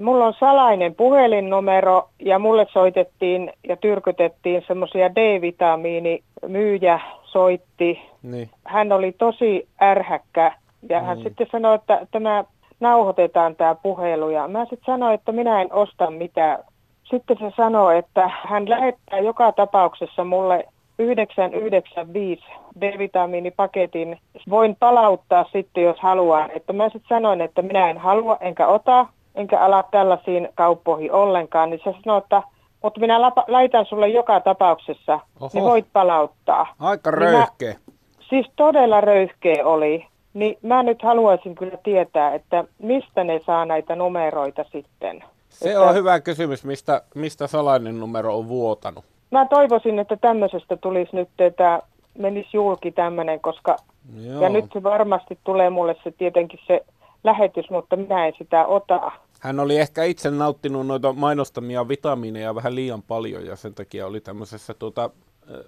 Mulla 0.00 0.26
on 0.26 0.34
salainen 0.40 0.94
puhelinnumero 0.94 2.08
ja 2.18 2.38
mulle 2.38 2.66
soitettiin 2.72 3.52
ja 3.68 3.76
tyrkytettiin 3.76 4.64
semmoisia 4.66 5.14
D-vitamiini 5.14 6.22
myyjä 6.48 7.00
soitti. 7.24 8.02
Niin. 8.22 8.50
Hän 8.64 8.92
oli 8.92 9.12
tosi 9.12 9.68
ärhäkkä 9.82 10.52
ja 10.88 11.00
hän 11.00 11.18
Mm. 11.18 11.22
sitten 11.24 11.46
sanoi, 11.52 11.74
että 11.74 12.06
tämä 12.10 12.44
nauhoitetaan 12.80 13.56
tämä 13.56 13.74
puhelu 13.74 14.30
ja 14.30 14.48
mä 14.48 14.64
sitten 14.64 14.86
sanoin, 14.86 15.14
että 15.14 15.32
minä 15.32 15.60
en 15.62 15.72
osta 15.72 16.10
mitään. 16.10 16.58
Sitten 17.04 17.36
se 17.38 17.52
sanoi, 17.56 17.98
että 17.98 18.30
hän 18.44 18.70
lähettää 18.70 19.18
joka 19.18 19.52
tapauksessa 19.52 20.24
mulle 20.24 20.64
995 20.98 22.44
D-vitamiinipaketin. 22.80 24.18
Voin 24.50 24.76
palauttaa 24.80 25.44
sitten, 25.52 25.84
jos 25.84 26.00
haluan. 26.00 26.50
Että 26.50 26.72
mä 26.72 26.84
sitten 26.84 27.08
sanoin, 27.08 27.40
että 27.40 27.62
minä 27.62 27.90
en 27.90 27.98
halua 27.98 28.36
enkä 28.40 28.66
ota, 28.66 29.06
enkä 29.34 29.60
ala 29.60 29.82
tällaisiin 29.90 30.48
kauppoihin 30.54 31.12
ollenkaan. 31.12 31.70
Niin 31.70 31.80
se 31.84 31.94
sanoi, 32.04 32.18
että 32.18 32.42
mutta 32.82 33.00
minä 33.00 33.20
lapa, 33.20 33.44
laitan 33.48 33.86
sulle 33.86 34.08
joka 34.08 34.40
tapauksessa, 34.40 35.20
Oho. 35.40 35.50
niin 35.54 35.64
voit 35.64 35.86
palauttaa. 35.92 36.66
Aika 36.80 37.10
Niin 37.10 37.18
mä- 37.22 37.30
röyhkeä. 37.30 37.74
Siis 38.20 38.46
todella 38.56 39.00
röyhkeä 39.00 39.66
oli. 39.66 40.06
Niin 40.34 40.58
mä 40.62 40.82
nyt 40.82 41.02
haluaisin 41.02 41.54
kyllä 41.54 41.78
tietää, 41.82 42.34
että 42.34 42.64
mistä 42.78 43.24
ne 43.24 43.40
saa 43.46 43.64
näitä 43.64 43.96
numeroita 43.96 44.64
sitten. 44.72 45.24
Se 45.48 45.68
että 45.68 45.80
on 45.80 45.94
hyvä 45.94 46.20
kysymys, 46.20 46.64
mistä, 46.64 47.02
mistä 47.14 47.46
salainen 47.46 48.00
numero 48.00 48.38
on 48.38 48.48
vuotanut. 48.48 49.04
Mä 49.30 49.46
toivoisin, 49.46 49.98
että 49.98 50.16
tämmöisestä 50.16 50.76
tulisi 50.76 51.16
nyt, 51.16 51.28
että 51.38 51.82
menisi 52.18 52.48
julki 52.52 52.92
tämmöinen, 52.92 53.40
koska 53.40 53.76
Joo. 54.20 54.42
ja 54.42 54.48
nyt 54.48 54.64
se 54.72 54.82
varmasti 54.82 55.38
tulee 55.44 55.70
mulle 55.70 55.96
se 56.04 56.10
tietenkin 56.10 56.60
se 56.66 56.84
lähetys, 57.24 57.70
mutta 57.70 57.96
minä 57.96 58.26
en 58.26 58.32
sitä 58.38 58.66
ota. 58.66 59.12
Hän 59.40 59.60
oli 59.60 59.76
ehkä 59.76 60.04
itse 60.04 60.30
nauttinut 60.30 60.86
noita 60.86 61.12
mainostamia 61.12 61.88
vitamiineja 61.88 62.54
vähän 62.54 62.74
liian 62.74 63.02
paljon 63.02 63.46
ja 63.46 63.56
sen 63.56 63.74
takia 63.74 64.06
oli 64.06 64.20
tämmöisessä 64.20 64.74
tuota, 64.74 65.10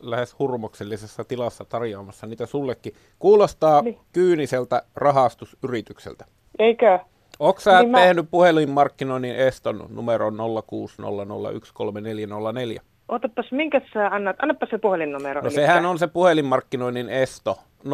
lähes 0.01 0.39
hurmoksellisessa 0.39 1.25
tilassa 1.25 1.65
tarjoamassa 1.65 2.27
niitä 2.27 2.47
sullekin. 2.47 2.93
Kuulostaa 3.19 3.83
niin. 3.83 3.99
kyyniseltä 4.13 4.83
rahastusyritykseltä. 4.97 6.25
Eikö? 6.59 6.99
Onko 7.39 7.61
sä 7.61 7.81
Niin 7.81 7.91
mä- 7.91 7.99
tehnyt 7.99 8.27
puhelinmarkkinoinnin 8.31 9.37
eston 9.37 9.87
numero 9.89 10.31
0600013404? 10.31 12.81
Otapas, 13.09 13.53
minkä 13.53 13.81
sä 13.95 14.07
annat? 14.07 14.37
Annappa 14.43 14.67
se 14.71 14.79
puhelinnumero. 14.79 15.41
No 15.41 15.51
sehän 15.51 15.87
on 15.87 15.99
se 15.99 16.07
puhelinmarkkinoinnin 16.07 17.11
esto 17.11 17.59
0600013404. 17.85 17.89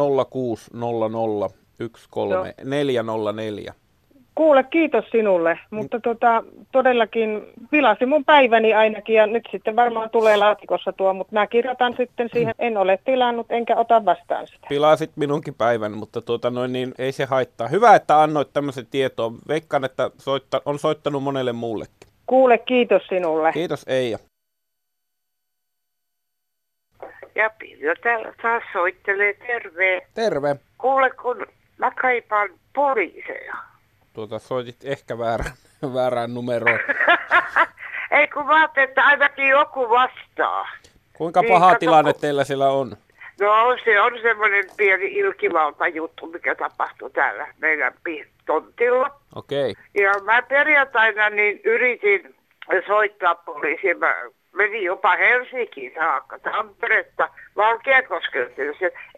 Kuule, 4.35 4.63
kiitos 4.63 5.05
sinulle, 5.11 5.59
mutta 5.69 5.99
tota, 5.99 6.43
todellakin 6.71 7.43
pilasi 7.71 8.05
mun 8.05 8.25
päiväni 8.25 8.73
ainakin 8.73 9.15
ja 9.15 9.27
nyt 9.27 9.43
sitten 9.51 9.75
varmaan 9.75 10.09
tulee 10.09 10.37
laatikossa 10.37 10.93
tuo, 10.93 11.13
mutta 11.13 11.33
mä 11.33 11.47
kirjoitan 11.47 11.93
sitten 11.97 12.29
siihen, 12.33 12.55
en 12.59 12.77
ole 12.77 12.99
tilannut 13.05 13.47
enkä 13.49 13.75
ota 13.75 14.05
vastaan 14.05 14.47
sitä. 14.47 14.67
Pilasit 14.69 15.11
minunkin 15.15 15.55
päivän, 15.55 15.91
mutta 15.91 16.21
tuota 16.21 16.49
noin, 16.49 16.73
niin 16.73 16.93
ei 16.97 17.11
se 17.11 17.25
haittaa. 17.25 17.67
Hyvä, 17.67 17.95
että 17.95 18.21
annoit 18.21 18.53
tämmöisen 18.53 18.85
tietoa. 18.91 19.31
Veikkaan, 19.47 19.85
että 19.85 20.11
soitta, 20.17 20.61
on 20.65 20.79
soittanut 20.79 21.23
monelle 21.23 21.53
muullekin. 21.53 22.07
Kuule, 22.25 22.57
kiitos 22.57 23.07
sinulle. 23.09 23.51
Kiitos 23.51 23.83
Eija. 23.87 24.17
Ja 27.35 27.49
Pirjo 27.59 27.95
täällä 28.03 28.33
taas 28.41 28.63
soittelee 28.73 29.33
terve. 29.33 30.07
Terve. 30.13 30.55
Kuule, 30.77 31.09
kun 31.09 31.45
mä 31.77 31.91
kaipaan 31.91 32.49
poliiseja. 32.75 33.72
Tuota, 34.13 34.39
soitit 34.39 34.75
ehkä 34.83 35.17
väärään, 35.17 35.55
väärään 35.93 36.33
numeroon. 36.33 36.79
Ei 38.11 38.27
kun 38.27 38.45
mä 38.45 38.69
että 38.75 39.03
ainakin 39.03 39.47
joku 39.47 39.89
vastaa. 39.89 40.67
Kuinka 41.13 41.41
Niin, 41.41 41.53
paha 41.53 41.67
kato, 41.67 41.79
tilanne 41.79 42.13
teillä 42.13 42.43
siellä 42.43 42.69
on? 42.69 42.97
No 43.41 43.77
se 43.83 44.01
on 44.01 44.13
semmoinen 44.21 44.63
pieni 44.77 45.05
ilkivalta 45.05 45.87
juttu, 45.87 46.27
mikä 46.27 46.55
tapahtui 46.55 47.11
täällä 47.11 47.47
meidän 47.59 47.93
tontilla. 48.45 49.19
Okei. 49.35 49.71
Okay. 49.71 50.03
Ja 50.03 50.11
mä 50.23 50.41
perjantaina 50.41 51.29
niin 51.29 51.61
yritin 51.63 52.35
soittaa 52.87 53.35
poliisiin. 53.35 53.99
Mä 53.99 54.15
menin 54.53 54.83
jopa 54.83 55.15
Helsinkiin 55.15 55.91
saakka, 55.95 56.39
Tamperetta, 56.39 57.29
Valkeakoskelta. 57.55 58.61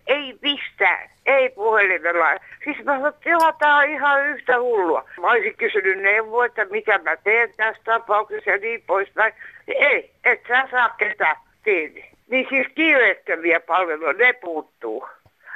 Ei 0.08 0.38
mistään, 0.41 1.10
ei 1.26 1.50
puhelimella. 1.50 2.26
Siis 2.63 2.78
mä 2.78 2.93
sanoin, 2.93 3.13
että 3.13 3.60
tää 3.60 3.76
on 3.76 3.89
ihan 3.89 4.28
yhtä 4.28 4.60
hullua. 4.60 5.10
Mä 5.21 5.32
olisin 5.32 5.58
kysynyt 5.58 5.98
neuvoa, 5.98 6.45
että 6.45 6.65
mitä 6.65 6.98
mä 6.98 7.17
teen 7.17 7.54
tässä 7.58 7.82
tapauksessa 7.86 8.50
ja 8.50 8.58
niin 8.58 8.84
poispäin. 8.88 9.34
Ei, 9.67 10.12
et 10.24 10.41
sä 10.48 10.67
saa 10.71 10.89
ketään 10.89 11.36
kiinni. 11.63 12.12
Niin 12.28 12.48
siis 12.50 12.67
kiireettömiä 12.76 13.60
palveluja, 13.60 14.13
ne 14.13 14.34
puuttuu. 14.34 15.08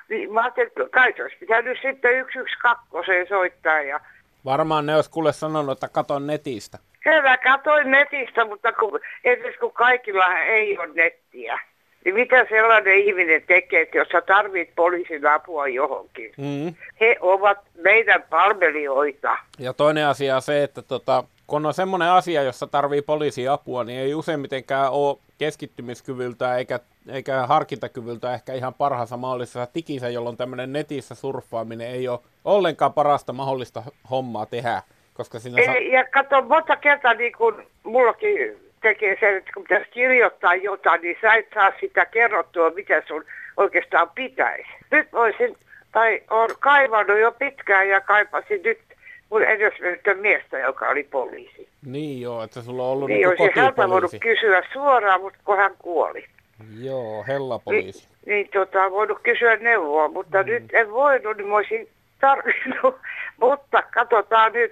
Niin 0.10 0.34
mä 0.34 0.42
ajattelin, 0.42 0.68
että 0.68 0.84
kai 0.92 1.14
se 1.18 1.24
olisi 1.24 1.38
pitänyt 1.40 1.78
sitten 1.82 2.26
112 2.34 3.30
soittaa 3.30 3.82
ja 3.82 4.00
Varmaan 4.46 4.86
ne 4.86 4.96
olisi 4.96 5.10
kuule 5.10 5.34
sanonut, 5.34 5.72
että 5.72 5.88
katon 5.88 6.28
netistä. 6.28 6.78
Kyllä 7.04 7.38
katsoin 7.38 7.92
netistä, 7.92 8.46
mutta 8.46 8.74
kun, 8.74 9.00
edes 9.24 9.56
kun 9.60 9.72
kaikilla 9.72 10.40
ei 10.40 10.78
ole 10.78 10.88
nettiä, 10.94 11.60
niin 12.06 12.16
mitä 12.16 12.46
sellainen 12.50 12.98
ihminen 13.00 13.42
tekee, 13.48 13.82
että 13.82 13.98
jos 13.98 14.08
sä 14.08 14.22
tarvit 14.22 14.76
poliisin 14.76 15.28
apua 15.28 15.68
johonkin? 15.68 16.32
Mm. 16.38 16.76
He 17.00 17.18
ovat 17.20 17.58
meidän 17.84 18.24
palvelijoita. 18.30 19.38
Ja 19.60 19.74
toinen 19.74 20.08
asia 20.08 20.36
on 20.36 20.42
se, 20.42 20.64
että 20.64 20.82
tota, 20.82 21.24
kun 21.48 21.66
on 21.66 21.74
semmoinen 21.74 22.10
asia, 22.10 22.44
jossa 22.44 22.68
tarvii 22.68 23.02
poliisin 23.02 23.52
apua, 23.52 23.84
niin 23.84 24.00
ei 24.00 24.14
useimmitenkään 24.14 24.92
ole 24.92 25.18
keskittymiskyvyltä 25.38 26.58
eikä, 26.58 26.80
eikä 27.08 27.48
harkintakyvyltä 27.48 28.34
ehkä 28.34 28.54
ihan 28.54 28.74
parhaassa 28.74 29.18
mahdollisessa 29.18 29.68
tikissä, 29.74 30.10
jolloin 30.10 30.38
tämmöinen 30.38 30.74
netissä 30.74 31.16
surffaaminen 31.16 31.88
ei 31.88 32.08
ole 32.08 32.20
ollenkaan 32.46 32.94
parasta 32.94 33.34
mahdollista 33.34 33.84
hommaa 34.10 34.46
tehdä. 34.46 34.82
Koska 35.20 35.40
siinä 35.40 35.66
sa- 35.66 35.74
Ei, 35.74 35.92
ja 35.92 36.06
kato, 36.06 36.42
monta 36.42 36.76
kertaa 36.76 37.14
niin 37.14 37.34
kun 37.38 37.64
mullakin 37.84 38.58
tekee 38.82 39.18
sen, 39.20 39.38
että 39.38 39.52
kun 39.54 39.64
pitäisi 39.64 39.92
kirjoittaa 39.92 40.56
jotain, 40.56 41.02
niin 41.02 41.18
sä 41.22 41.34
et 41.34 41.48
saa 41.54 41.72
sitä 41.80 42.06
kerrottua, 42.06 42.70
mitä 42.70 43.04
sun 43.08 43.26
oikeastaan 43.58 44.10
pitäisi. 44.16 44.70
Nyt 44.92 45.14
voisin, 45.14 45.58
tai 45.92 46.22
on 46.30 46.50
kaivannut 46.60 47.20
jo 47.20 47.32
pitkään 47.32 47.90
ja 47.90 48.02
kaipasin 48.02 48.62
nyt 48.64 48.80
mun 49.30 49.44
edesmennyttä 49.44 50.14
miestä, 50.14 50.60
joka 50.60 50.90
oli 50.90 51.04
poliisi. 51.04 51.70
Niin 51.86 52.22
joo, 52.22 52.44
että 52.44 52.62
sulla 52.62 52.84
on 52.84 52.90
ollut 52.90 53.08
Niin 53.08 53.18
niin 53.18 53.28
olisi 53.28 53.60
häntä 53.60 53.90
voinut 53.90 54.12
kysyä 54.22 54.64
suoraan, 54.74 55.22
mutta 55.22 55.40
kun 55.46 55.58
hän 55.58 55.76
kuoli. 55.80 56.26
Joo, 56.80 57.26
hellapoliisi. 57.28 58.08
Niin 58.26 58.50
tota, 58.54 58.92
voinut 58.92 59.20
kysyä 59.24 59.56
neuvoa, 59.56 60.08
mutta 60.08 60.44
mm. 60.44 60.50
nyt 60.50 60.64
en 60.74 60.92
voinut, 60.92 61.38
niin 61.38 61.48
mä 61.48 61.56
olisin 61.56 61.90
tarvinnut. 62.22 62.96
mutta 63.42 63.84
katsotaan 63.94 64.54
nyt. 64.54 64.72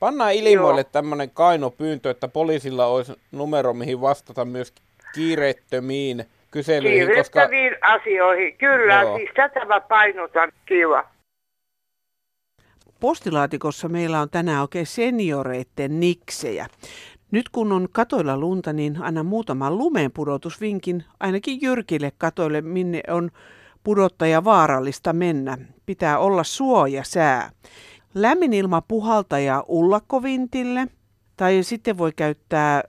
Pannaan 0.00 0.32
ilmoille 0.32 0.84
tämmöinen 0.84 1.30
kainopyyntö, 1.30 2.10
että 2.10 2.28
poliisilla 2.28 2.86
olisi 2.86 3.12
numero, 3.32 3.74
mihin 3.74 4.00
vastata 4.00 4.44
myös 4.44 4.74
kiireettömiin 5.14 6.24
kyselyihin, 6.50 7.16
koska 7.16 7.48
Kiirettäviin 7.48 7.76
asioihin, 7.80 8.58
kyllä, 8.58 9.02
Joo. 9.02 9.16
siis 9.16 9.30
tätä 9.36 9.64
mä 9.64 9.80
painotan, 9.80 10.52
kiva. 10.66 11.04
Postilaatikossa 13.00 13.88
meillä 13.88 14.20
on 14.20 14.30
tänään 14.30 14.62
oikein 14.62 14.86
senioreitten 14.86 16.00
niksejä. 16.00 16.66
Nyt 17.30 17.48
kun 17.48 17.72
on 17.72 17.88
katoilla 17.92 18.38
lunta, 18.38 18.72
niin 18.72 18.96
anna 19.02 19.22
muutaman 19.22 19.78
lumenpudotusvinkin 19.78 21.04
ainakin 21.20 21.58
jyrkille 21.62 22.12
katoille, 22.18 22.60
minne 22.60 23.00
on 23.08 23.30
pudottaja 23.84 24.44
vaarallista 24.44 25.12
mennä. 25.12 25.58
Pitää 25.86 26.18
olla 26.18 26.44
suoja 26.44 27.04
sää. 27.04 27.50
Lämmin 28.18 28.52
ilma 28.52 28.80
puhaltaja 28.80 29.64
ullakkovintille. 29.68 30.88
Tai 31.36 31.62
sitten 31.62 31.98
voi 31.98 32.12
käyttää 32.12 32.82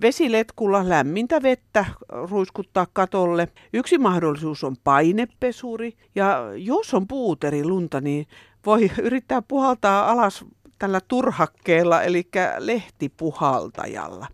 vesiletkulla 0.00 0.88
lämmintä 0.88 1.42
vettä 1.42 1.84
ruiskuttaa 2.30 2.86
katolle. 2.92 3.48
Yksi 3.72 3.98
mahdollisuus 3.98 4.64
on 4.64 4.76
painepesuri. 4.84 5.96
Ja 6.14 6.38
jos 6.56 6.94
on 6.94 7.08
puuteri 7.08 7.64
lunta, 7.64 8.00
niin 8.00 8.26
voi 8.66 8.90
yrittää 9.02 9.42
puhaltaa 9.42 10.10
alas 10.10 10.44
tällä 10.78 11.00
turhakkeella, 11.08 12.02
eli 12.02 12.28
lehtipuhaltajalla. 12.58 14.26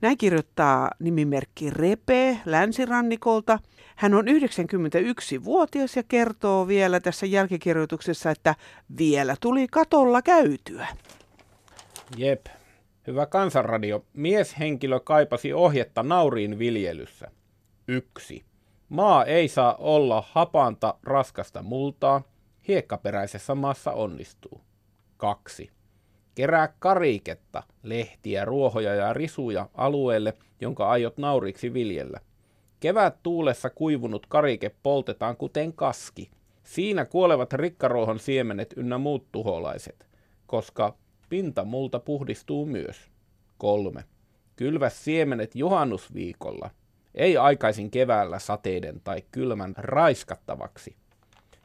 Näin 0.00 0.18
kirjoittaa 0.18 0.90
nimimerkki 0.98 1.70
Repe 1.70 2.38
länsirannikolta. 2.44 3.58
Hän 3.98 4.14
on 4.14 4.24
91-vuotias 4.24 5.96
ja 5.96 6.02
kertoo 6.02 6.68
vielä 6.68 7.00
tässä 7.00 7.26
jälkikirjoituksessa, 7.26 8.30
että 8.30 8.54
vielä 8.98 9.36
tuli 9.40 9.66
katolla 9.70 10.22
käytyä. 10.22 10.86
Jep. 12.16 12.46
Hyvä 13.06 13.26
kansanradio. 13.26 14.04
Mieshenkilö 14.12 15.00
kaipasi 15.00 15.52
ohjetta 15.52 16.02
nauriin 16.02 16.58
viljelyssä. 16.58 17.30
Yksi. 17.88 18.44
Maa 18.88 19.24
ei 19.24 19.48
saa 19.48 19.74
olla 19.74 20.24
hapanta 20.32 20.94
raskasta 21.02 21.62
multaa. 21.62 22.22
Hiekkaperäisessä 22.68 23.54
maassa 23.54 23.92
onnistuu. 23.92 24.60
2. 25.16 25.70
Kerää 26.34 26.74
kariketta, 26.78 27.62
lehtiä, 27.82 28.44
ruohoja 28.44 28.94
ja 28.94 29.12
risuja 29.12 29.68
alueelle, 29.74 30.34
jonka 30.60 30.88
aiot 30.88 31.18
nauriksi 31.18 31.72
viljellä. 31.72 32.20
Kevät 32.80 33.22
tuulessa 33.22 33.70
kuivunut 33.70 34.26
karike 34.26 34.70
poltetaan 34.82 35.36
kuten 35.36 35.72
kaski. 35.72 36.30
Siinä 36.64 37.04
kuolevat 37.04 37.52
rikkaruohon 37.52 38.18
siemenet 38.18 38.74
ynnä 38.76 38.98
muut 38.98 39.32
tuholaiset, 39.32 40.06
koska 40.46 40.94
pinta 41.28 41.64
multa 41.64 41.98
puhdistuu 41.98 42.66
myös. 42.66 43.10
3. 43.58 44.04
Kylvä 44.56 44.88
siemenet 44.88 45.54
juhannusviikolla, 45.54 46.70
ei 47.14 47.36
aikaisin 47.36 47.90
keväällä 47.90 48.38
sateiden 48.38 49.00
tai 49.04 49.22
kylmän 49.32 49.74
raiskattavaksi. 49.76 50.96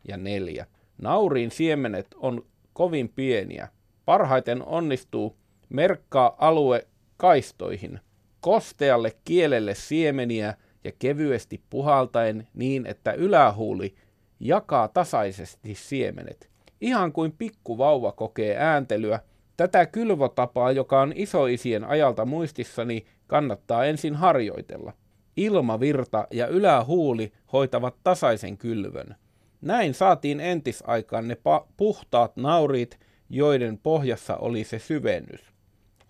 Ja 0.07 0.17
4. 0.17 0.65
Nauriin 1.01 1.51
siemenet 1.51 2.07
on 2.15 2.45
kovin 2.73 3.09
pieniä, 3.09 3.67
Parhaiten 4.05 4.65
onnistuu 4.65 5.37
merkkaa 5.69 6.35
alue 6.37 6.87
kaistoihin, 7.17 7.99
kostealle 8.41 9.11
kielelle 9.25 9.75
siemeniä 9.75 10.53
ja 10.83 10.91
kevyesti 10.99 11.61
puhaltaen 11.69 12.47
niin, 12.53 12.85
että 12.85 13.11
ylähuuli 13.13 13.95
jakaa 14.39 14.87
tasaisesti 14.87 15.75
siemenet. 15.75 16.49
Ihan 16.81 17.13
kuin 17.13 17.31
pikkuvauva 17.31 18.11
kokee 18.11 18.55
ääntelyä, 18.59 19.19
tätä 19.57 19.85
kylvotapaa, 19.85 20.71
joka 20.71 21.01
on 21.01 21.13
isoisien 21.15 21.83
ajalta 21.83 22.25
muistissani, 22.25 23.05
kannattaa 23.27 23.85
ensin 23.85 24.15
harjoitella. 24.15 24.93
Ilmavirta 25.37 26.27
ja 26.31 26.47
ylähuuli 26.47 27.33
hoitavat 27.53 27.95
tasaisen 28.03 28.57
kylvön. 28.57 29.15
Näin 29.61 29.93
saatiin 29.93 30.39
entisaikaan 30.39 31.27
ne 31.27 31.37
puhtaat 31.77 32.37
nauriit, 32.37 32.99
joiden 33.29 33.77
pohjassa 33.77 34.37
oli 34.37 34.63
se 34.63 34.79
syvennys. 34.79 35.41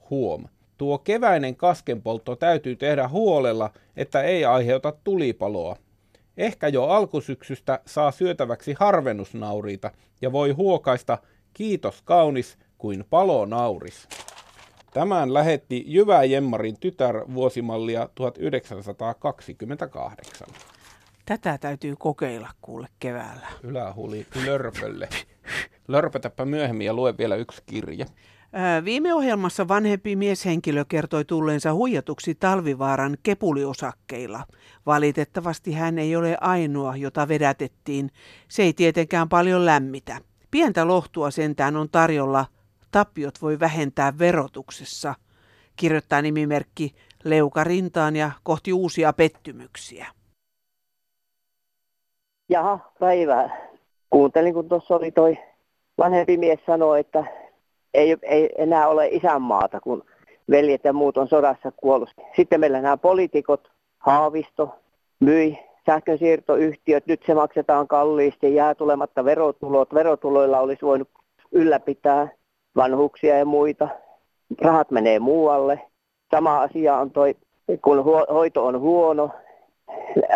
Huom. 0.09 0.45
Tuo 0.77 0.97
keväinen 0.97 1.55
kaskenpoltto 1.55 2.36
täytyy 2.36 2.75
tehdä 2.75 3.07
huolella, 3.07 3.69
että 3.97 4.21
ei 4.21 4.45
aiheuta 4.45 4.93
tulipaloa. 5.03 5.75
Ehkä 6.38 6.67
jo 6.67 6.83
alkusyksystä 6.83 7.79
saa 7.86 8.12
syötäväksi 8.12 8.75
harvennusnauriita 8.79 9.91
ja 10.21 10.31
voi 10.31 10.51
huokaista 10.51 11.17
kiitos 11.53 12.01
kaunis 12.01 12.57
kuin 12.77 13.05
palonauris. 13.09 14.07
Tämän 14.93 15.33
lähetti 15.33 15.83
Jyvä 15.88 16.23
Jemmarin 16.23 16.79
tytär 16.79 17.15
vuosimallia 17.33 18.09
1928. 18.15 20.47
Tätä 21.25 21.57
täytyy 21.57 21.95
kokeilla 21.99 22.49
kuule 22.62 22.88
keväällä. 22.99 23.47
Ylähuuli 23.63 24.27
lörpölle. 24.45 25.09
Lörpötäpä 25.88 26.45
myöhemmin 26.45 26.86
ja 26.86 26.93
lue 26.93 27.17
vielä 27.17 27.36
yksi 27.36 27.63
kirja. 27.65 28.05
Viime 28.85 29.13
ohjelmassa 29.13 29.67
vanhempi 29.67 30.15
mieshenkilö 30.15 30.85
kertoi 30.85 31.25
tulleensa 31.25 31.73
huijatuksi 31.73 32.35
talvivaaran 32.35 33.17
kepuliosakkeilla. 33.23 34.43
Valitettavasti 34.85 35.73
hän 35.73 35.99
ei 35.99 36.15
ole 36.15 36.37
ainoa, 36.41 36.95
jota 36.95 37.27
vedätettiin. 37.27 38.09
Se 38.47 38.63
ei 38.63 38.73
tietenkään 38.73 39.29
paljon 39.29 39.65
lämmitä. 39.65 40.17
Pientä 40.51 40.87
lohtua 40.87 41.31
sentään 41.31 41.77
on 41.77 41.89
tarjolla. 41.89 42.45
Tappiot 42.91 43.41
voi 43.41 43.59
vähentää 43.59 44.17
verotuksessa, 44.19 45.15
kirjoittaa 45.75 46.21
nimimerkki 46.21 46.95
Leuka 47.23 47.63
rintaan 47.63 48.15
ja 48.15 48.31
kohti 48.43 48.73
uusia 48.73 49.13
pettymyksiä. 49.13 50.07
Jaha, 52.49 52.79
päivää. 52.99 53.57
Kuuntelin, 54.09 54.53
kun 54.53 54.69
tuossa 54.69 54.95
oli 54.95 55.11
toi 55.11 55.37
vanhempi 55.97 56.37
mies 56.37 56.59
sanoi, 56.65 56.99
että 56.99 57.42
ei, 57.93 58.17
ei 58.21 58.49
enää 58.58 58.88
ole 58.88 59.08
isänmaata, 59.08 59.79
kun 59.79 60.03
veljet 60.51 60.84
ja 60.84 60.93
muut 60.93 61.17
on 61.17 61.27
sodassa 61.27 61.71
kuollut. 61.77 62.10
Sitten 62.36 62.60
meillä 62.60 62.82
nämä 62.82 62.97
poliitikot, 62.97 63.71
Haavisto, 63.97 64.75
myi 65.19 65.60
sähkönsiirtoyhtiöt, 65.86 67.08
nyt 67.08 67.23
se 67.25 67.34
maksetaan 67.34 67.88
kalliisti, 67.88 68.56
jää 68.56 68.75
tulematta 68.75 69.25
verotulot. 69.25 69.93
Verotuloilla 69.93 70.60
olisi 70.60 70.86
voinut 70.86 71.10
ylläpitää 71.51 72.27
vanhuksia 72.75 73.38
ja 73.38 73.45
muita. 73.45 73.88
Rahat 74.62 74.91
menee 74.91 75.19
muualle. 75.19 75.82
Sama 76.32 76.62
asia 76.62 76.97
on 76.97 77.12
toi, 77.12 77.36
kun 77.82 78.03
hoito 78.34 78.65
on 78.65 78.79
huono, 78.79 79.29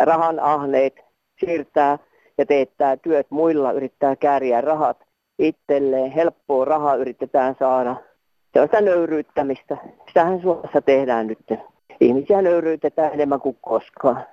rahan 0.04 0.40
ahneet 0.40 0.94
siirtää 1.40 2.00
ja 2.38 2.46
teettää 2.46 2.98
työt 2.98 3.28
muilla, 3.30 3.72
yrittää 3.72 4.16
kääriä 4.16 4.62
rahat 4.62 5.07
itselleen. 5.40 6.12
Helppoa 6.12 6.66
rahaa 6.66 6.96
yritetään 6.96 7.56
saada. 7.60 7.96
Se 8.54 8.62
on 8.62 8.68
sitä 8.68 8.82
nöyryyttämistä. 8.82 9.78
Sitähän 10.08 10.42
Suomessa 10.42 10.82
tehdään 10.82 11.28
nyt. 11.28 11.40
Ihmisiä 12.00 12.42
nöyryytetään 12.42 13.14
enemmän 13.14 13.40
kuin 13.40 13.58
koskaan. 13.62 14.26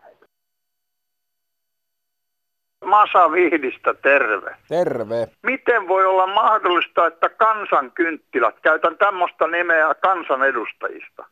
Masa 2.85 3.33
Vihdistä, 3.33 3.95
terve. 3.95 4.57
Terve. 4.69 5.29
Miten 5.43 5.89
voi 5.89 6.07
olla 6.07 6.27
mahdollista, 6.27 7.07
että 7.07 7.29
kansankynttilät, 7.29 8.61
käytän 8.63 8.97
tämmöistä 8.99 9.47
nimeä 9.47 9.95
kansanedustajista, 9.95 11.25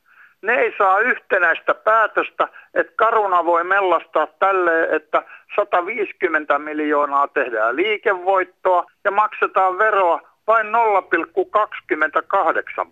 ne 0.42 0.55
ei 0.55 0.74
saa 0.78 0.98
yhtenäistä 0.98 1.74
päätöstä, 1.74 2.48
että 2.74 2.92
Karuna 2.96 3.44
voi 3.44 3.64
mellastaa 3.64 4.26
tälle, 4.26 4.83
että 4.83 5.22
150 5.57 6.59
miljoonaa 6.59 7.28
tehdään 7.28 7.76
liikevoittoa 7.76 8.85
ja 9.05 9.11
maksetaan 9.11 9.78
veroa 9.78 10.20
vain 10.46 10.66
0,28 10.66 10.72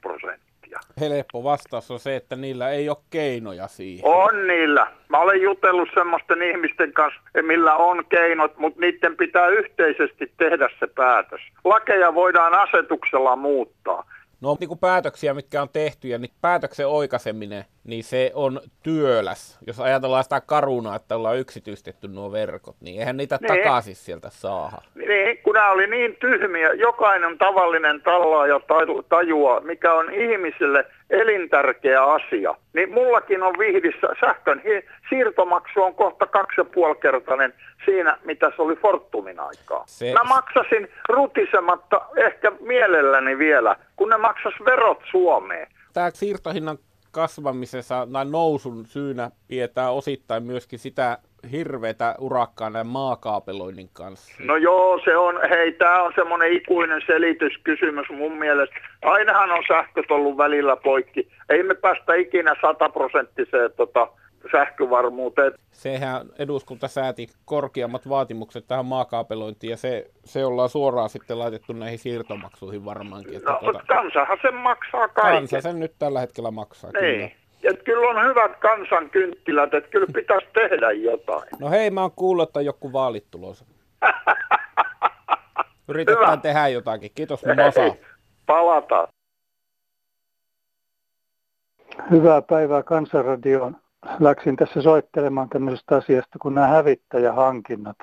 prosenttia. 0.01 0.51
Helppo 1.01 1.45
vastaus 1.45 1.91
on 1.91 2.01
se, 2.01 2.17
että 2.17 2.37
niillä 2.37 2.71
ei 2.71 2.89
ole 2.89 2.97
keinoja 3.11 3.69
siihen. 3.69 4.11
On 4.11 4.47
niillä. 4.47 4.87
Mä 5.09 5.19
olen 5.19 5.43
jutellut 5.43 5.89
semmoisten 5.95 6.43
ihmisten 6.43 6.93
kanssa, 6.93 7.21
millä 7.43 7.75
on 7.75 8.05
keinot, 8.09 8.59
mutta 8.59 8.81
niiden 8.81 9.17
pitää 9.17 9.49
yhteisesti 9.49 10.33
tehdä 10.37 10.69
se 10.81 10.87
päätös. 10.87 11.41
Lakeja 11.65 12.15
voidaan 12.15 12.55
asetuksella 12.55 13.37
muuttaa. 13.37 14.05
No 14.41 14.57
niin 14.61 14.69
kuin 14.69 14.79
päätöksiä, 14.79 15.35
mitkä 15.35 15.63
on 15.63 15.69
tehty 15.73 16.09
ja 16.09 16.19
niin 16.19 16.31
päätöksen 16.43 16.89
oikaiseminen, 16.89 17.65
niin 17.85 18.05
se 18.05 18.31
on 18.35 18.61
työläs. 18.83 19.59
Jos 19.67 19.81
ajatellaan 19.81 20.25
sitä 20.25 20.41
karunaa, 20.41 20.97
että 20.97 21.17
ollaan 21.17 21.39
yksityistetty 21.39 22.09
nuo 22.09 22.33
verkot, 22.33 22.77
niin 22.81 23.01
eihän 23.01 23.17
niitä 23.17 23.39
niin. 23.41 23.49
takaisin 23.49 23.97
sieltä 23.97 24.31
saa. 24.31 24.83
Niin, 24.95 25.39
kun 25.43 25.55
nämä 25.55 25.71
oli 25.71 25.87
niin 25.87 26.17
tyhmiä, 26.17 26.73
jokainen 26.73 27.39
tavallinen 27.39 28.03
tallaaja 28.03 28.61
tajua, 29.09 29.61
mikä 29.61 29.95
on 29.95 30.15
ihmisille 30.15 30.87
elintärkeä 31.11 32.05
asia. 32.05 32.55
Niin 32.73 32.93
mullakin 32.93 33.43
on 33.43 33.55
vihdissä 33.59 34.09
sähkön 34.21 34.63
siirtomaksu 35.09 35.83
on 35.83 35.95
kohta 35.95 36.27
kaksi 36.27 36.61
ja 36.61 36.65
puolikertainen 36.65 37.55
siinä, 37.85 38.19
mitä 38.25 38.53
se 38.57 38.63
oli 38.63 38.77
Fortumin 38.77 39.41
aikaa. 39.41 39.85
Se... 39.87 40.13
Mä 40.13 40.25
maksasin 40.25 40.89
rutisematta 41.09 42.01
ehkä 42.17 42.53
mielelläni 42.61 43.39
vielä, 43.39 43.77
kun 43.97 44.09
ne 44.09 44.17
maksas 44.17 44.55
verot 44.65 45.03
Suomeen. 45.11 45.67
Tämä 45.93 46.11
siirtohinnan 46.11 46.79
kasvamisessa 47.11 48.09
tai 48.13 48.25
nousun 48.25 48.87
syynä 48.87 49.31
pidetään 49.49 49.93
osittain 49.93 50.43
myöskin 50.43 50.79
sitä 50.79 51.19
hirveätä 51.53 52.15
urakkaa 52.19 52.71
näin 52.71 52.87
maakaapeloinnin 52.87 53.91
kanssa. 53.93 54.35
No 54.45 54.57
joo, 54.57 55.01
se 55.05 55.17
on, 55.17 55.41
hei, 55.51 55.73
tämä 55.73 56.03
on 56.03 56.13
semmoinen 56.15 56.53
ikuinen 56.53 57.03
selityskysymys 57.07 58.07
mun 58.11 58.39
mielestä. 58.39 58.77
Ainahan 59.03 59.51
on 59.51 59.65
sähköt 59.69 60.11
ollut 60.11 60.37
välillä 60.37 60.77
poikki. 60.77 61.29
Ei 61.49 61.63
me 61.63 61.75
päästä 61.75 62.15
ikinä 62.15 62.55
sataprosenttiseen 62.63 63.71
tota, 63.77 64.09
sähkövarmuuteen. 64.53 65.53
Sehän 65.71 66.27
eduskunta 66.39 66.89
sääti 66.89 67.29
korkeammat 67.45 68.09
vaatimukset 68.09 68.65
tähän 68.69 68.87
maakaapelointiin 68.87 69.71
ja 69.71 69.77
se, 69.77 70.11
se 70.25 70.45
ollaan 70.45 70.69
suoraan 70.69 71.09
sitten 71.09 71.39
laitettu 71.39 71.73
näihin 71.73 71.99
siirtomaksuihin 71.99 72.85
varmaankin. 72.85 73.37
Että 73.37 73.51
no, 73.51 73.59
tuota, 73.61 73.83
kansahan 73.89 74.39
sen 74.43 74.55
maksaa 74.55 75.09
kaiken. 75.09 75.41
Kansa 75.41 75.61
sen 75.61 75.81
nyt 75.81 75.93
tällä 75.99 76.21
hetkellä 76.21 76.51
maksaa. 76.51 76.91
Niin. 76.91 77.15
Kyllä. 77.15 77.41
Et 77.63 77.83
kyllä 77.83 78.09
on 78.09 78.29
hyvät 78.31 78.57
kansankynttilät, 78.57 79.75
että 79.75 79.91
kyllä 79.91 80.07
pitäisi 80.15 80.47
tehdä 80.55 80.91
jotain. 80.91 81.49
No 81.61 81.71
hei, 81.71 81.91
mä 81.91 82.01
oon 82.03 82.13
kuullut, 82.13 82.49
että 82.49 82.61
joku 82.61 82.93
vaalit 82.93 83.27
tulossa. 83.31 83.65
Yritetään 85.89 86.27
Hyvä. 86.27 86.37
tehdä 86.37 86.69
jotakin. 86.69 87.11
Kiitos 87.15 87.45
Masa. 87.45 87.97
Palataan. 88.47 89.09
Hyvää 92.11 92.43
päivää 92.43 92.83
Kansanradioon. 92.83 93.77
Läksin 94.21 94.57
tässä 94.57 94.83
soittelemaan 94.83 95.49
tämmöisestä 95.49 95.97
asiasta 95.97 96.39
kuin 96.39 96.55
nämä 96.55 96.67
hävittäjähankinnat. 96.67 97.97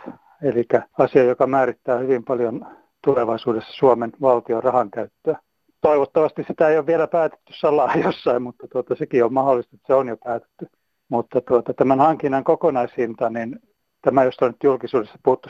Eli 0.44 0.66
asia, 1.00 1.24
joka 1.24 1.48
määrittää 1.48 1.98
hyvin 1.98 2.24
paljon 2.24 2.66
tulevaisuudessa 3.04 3.74
Suomen 3.74 4.12
valtion 4.22 4.64
rahankäyttöä. 4.64 5.40
Toivottavasti 5.88 6.44
sitä 6.48 6.70
ei 6.70 6.78
ole 6.78 6.86
vielä 6.86 7.08
päätetty 7.08 7.54
salaa 7.56 7.96
jossain, 8.06 8.42
mutta 8.42 8.68
tuota, 8.68 8.96
sekin 8.96 9.26
on 9.26 9.34
mahdollista, 9.34 9.76
että 9.76 9.88
se 9.88 9.94
on 9.94 10.08
jo 10.08 10.18
päätetty. 10.18 10.68
Mutta 11.10 11.42
tuota, 11.42 11.74
tämän 11.74 12.00
hankinnan 12.00 12.44
kokonaishinta, 12.44 13.30
niin 13.30 13.60
tämä, 14.02 14.24
josta 14.24 14.46
on 14.46 14.52
nyt 14.52 14.64
julkisuudessa 14.64 15.20
puhuttu 15.24 15.50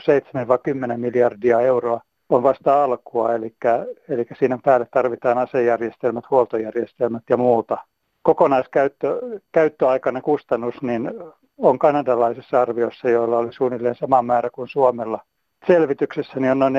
7-10 0.94 0.96
miljardia 0.96 1.60
euroa, 1.60 2.00
on 2.28 2.42
vasta 2.42 2.84
alkua, 2.84 3.34
eli, 3.34 3.54
eli 4.08 4.26
siinä 4.38 4.58
päälle 4.64 4.86
tarvitaan 4.90 5.38
asejärjestelmät, 5.38 6.24
huoltojärjestelmät 6.30 7.22
ja 7.30 7.36
muuta. 7.36 7.78
Kokonaiskäyttöaikainen 8.22 10.22
kustannus 10.22 10.82
niin 10.82 11.10
on 11.58 11.78
kanadalaisessa 11.78 12.62
arviossa, 12.62 13.10
joilla 13.10 13.38
oli 13.38 13.52
suunnilleen 13.52 13.94
sama 13.94 14.22
määrä 14.22 14.50
kuin 14.50 14.68
Suomella. 14.68 15.20
Selvityksessä 15.66 16.40
niin 16.40 16.52
on 16.52 16.58
noin 16.58 16.74
40-60 16.74 16.78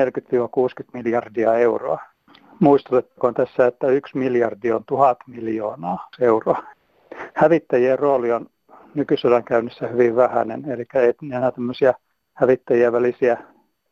miljardia 0.92 1.54
euroa. 1.54 1.98
Muistutettakoon 2.60 3.34
tässä, 3.34 3.66
että 3.66 3.86
yksi 3.86 4.18
miljardi 4.18 4.72
on 4.72 4.84
tuhat 4.86 5.18
miljoonaa 5.26 6.08
euroa. 6.20 6.62
Hävittäjien 7.34 7.98
rooli 7.98 8.32
on 8.32 8.46
nykysodan 8.94 9.44
käynnissä 9.44 9.86
hyvin 9.88 10.16
vähäinen, 10.16 10.70
eli 10.70 10.84
ei 10.94 11.12
enää 11.22 11.52
tämmöisiä 11.52 11.94
hävittäjien 12.34 12.92
välisiä 12.92 13.38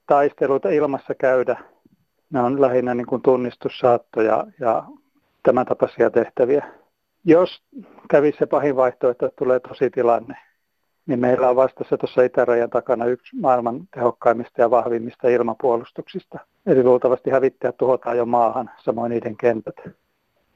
taisteluita 0.07 0.71
ilmassa 0.71 1.15
käydä. 1.15 1.57
Ne 2.31 2.41
on 2.41 2.61
lähinnä 2.61 2.95
niin 2.95 3.07
kuin 3.07 3.23
tunnistussaattoja 3.23 4.47
ja 4.61 4.85
tämän 5.43 5.67
tapaisia 5.67 6.11
tehtäviä. 6.11 6.67
Jos 7.25 7.63
kävisi 8.11 8.39
se 8.39 8.47
pahin 8.47 8.77
vaihtoehto, 8.77 9.27
että 9.27 9.37
tulee 9.39 9.61
tosi 9.61 9.91
tilanne, 9.91 10.37
niin 11.09 11.21
meillä 11.21 11.49
on 11.49 11.57
vastassa 11.57 11.99
tuossa 11.99 12.23
itärajan 12.23 12.71
takana 12.71 13.07
yksi 13.07 13.37
maailman 13.37 13.81
tehokkaimmista 13.95 14.61
ja 14.61 14.71
vahvimmista 14.71 15.29
ilmapuolustuksista. 15.29 16.39
Eli 16.67 16.85
luultavasti 16.85 17.31
hävittäjät 17.31 17.77
tuhotaan 17.77 18.17
jo 18.17 18.27
maahan, 18.27 18.71
samoin 18.85 19.11
niiden 19.11 19.37
kentät. 19.37 19.75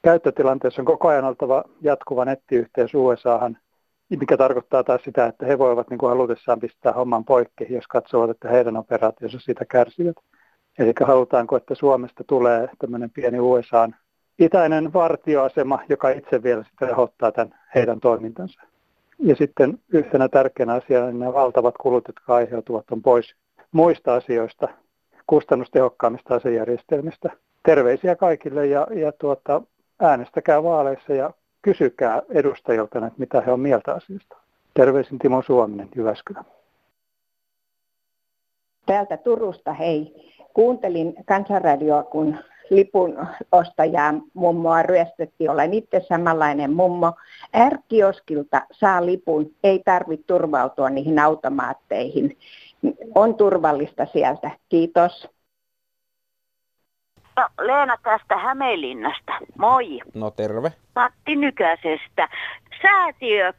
Käyttötilanteessa 0.03 0.83
on 0.83 0.87
koko 0.87 1.09
ajan 1.09 1.25
oltava 1.25 1.65
jatkuva 1.81 2.25
nettiyhteys 2.25 2.95
USAhan, 2.95 3.59
mikä 4.11 4.37
tarkoittaa 4.37 4.85
taas 4.85 5.03
sitä, 5.05 5.27
että 5.27 5.47
he 5.47 5.59
voivat 5.59 5.91
niin 5.91 5.99
kuin 5.99 6.11
halutessaan 6.11 6.61
pistää 6.61 6.93
homman 6.93 7.25
poikki, 7.25 7.67
jos 7.71 7.87
katsovat, 7.87 8.31
että 8.31 8.49
heidän 8.49 8.77
operaationsa 8.77 9.39
siitä 9.41 9.65
kärsivät. 9.65 10.17
Eli 10.79 10.93
halutaanko, 11.05 11.57
että 11.57 11.75
Suomesta 11.75 12.25
tulee 12.25 12.69
tämmöinen 12.79 13.11
pieni 13.11 13.41
USAn 13.41 13.95
itäinen 14.39 14.93
vartioasema, 14.93 15.79
joka 15.89 16.11
itse 16.11 16.43
vielä 16.43 16.65
sitten 16.65 16.89
rahoittaa 16.89 17.33
tämän 17.33 17.55
heidän 17.75 18.01
toimintansa. 18.01 18.72
Ja 19.25 19.37
sitten 19.37 19.79
yhtenä 19.93 20.29
tärkeänä 20.29 20.73
asiana 20.73 21.07
niin 21.07 21.19
nämä 21.19 21.33
valtavat 21.33 21.75
kulut, 21.81 22.05
jotka 22.09 22.35
aiheutuvat, 22.35 22.91
on 22.91 23.03
pois 23.03 23.35
muista 23.73 24.15
asioista, 24.15 24.69
kustannustehokkaammista 25.27 26.35
asejärjestelmistä. 26.35 27.31
Terveisiä 27.63 28.17
kaikille 28.17 28.67
ja, 28.67 28.87
ja 28.95 29.13
tuota, 29.13 29.63
äänestäkää 30.01 30.63
vaaleissa 30.63 31.15
ja 31.15 31.31
kysykää 31.63 32.23
edustajilta, 32.31 32.99
että 32.99 33.19
mitä 33.19 33.41
he 33.41 33.53
on 33.53 33.61
mieltä 33.61 33.95
asiasta. 33.95 34.37
Terveisin 34.75 35.19
Timo 35.19 35.43
Suominen, 35.43 35.89
Jyväskylä. 35.97 36.45
Täältä 38.87 39.17
Turusta, 39.17 39.73
hei. 39.73 40.33
Kuuntelin 40.55 41.15
kansanradioa, 41.25 42.03
kun 42.03 42.37
lipun 42.71 43.27
ostajaa 43.53 44.15
mummoa 44.35 44.83
ryöstettiin. 44.83 45.51
Olen 45.51 45.75
itse 45.75 46.01
samanlainen 46.09 46.73
mummo. 46.73 47.13
Ärkioskilta 47.57 48.63
saa 48.73 49.07
lipun, 49.07 49.51
ei 49.65 49.83
tarvitse 49.85 50.27
turvautua 50.27 50.91
niihin 50.91 51.19
automaatteihin. 51.19 52.39
On 53.15 53.35
turvallista 53.35 54.07
sieltä. 54.13 54.51
Kiitos. 54.69 55.29
No, 57.37 57.49
Leena 57.61 57.97
tästä 58.03 58.37
Hämeenlinnasta. 58.37 59.33
Moi. 59.59 59.99
No 60.15 60.31
terve. 60.31 60.73
Matti 60.97 61.37
Nykäsestä. 61.37 62.29
Säätiö, 62.83 63.49
äh, 63.49 63.55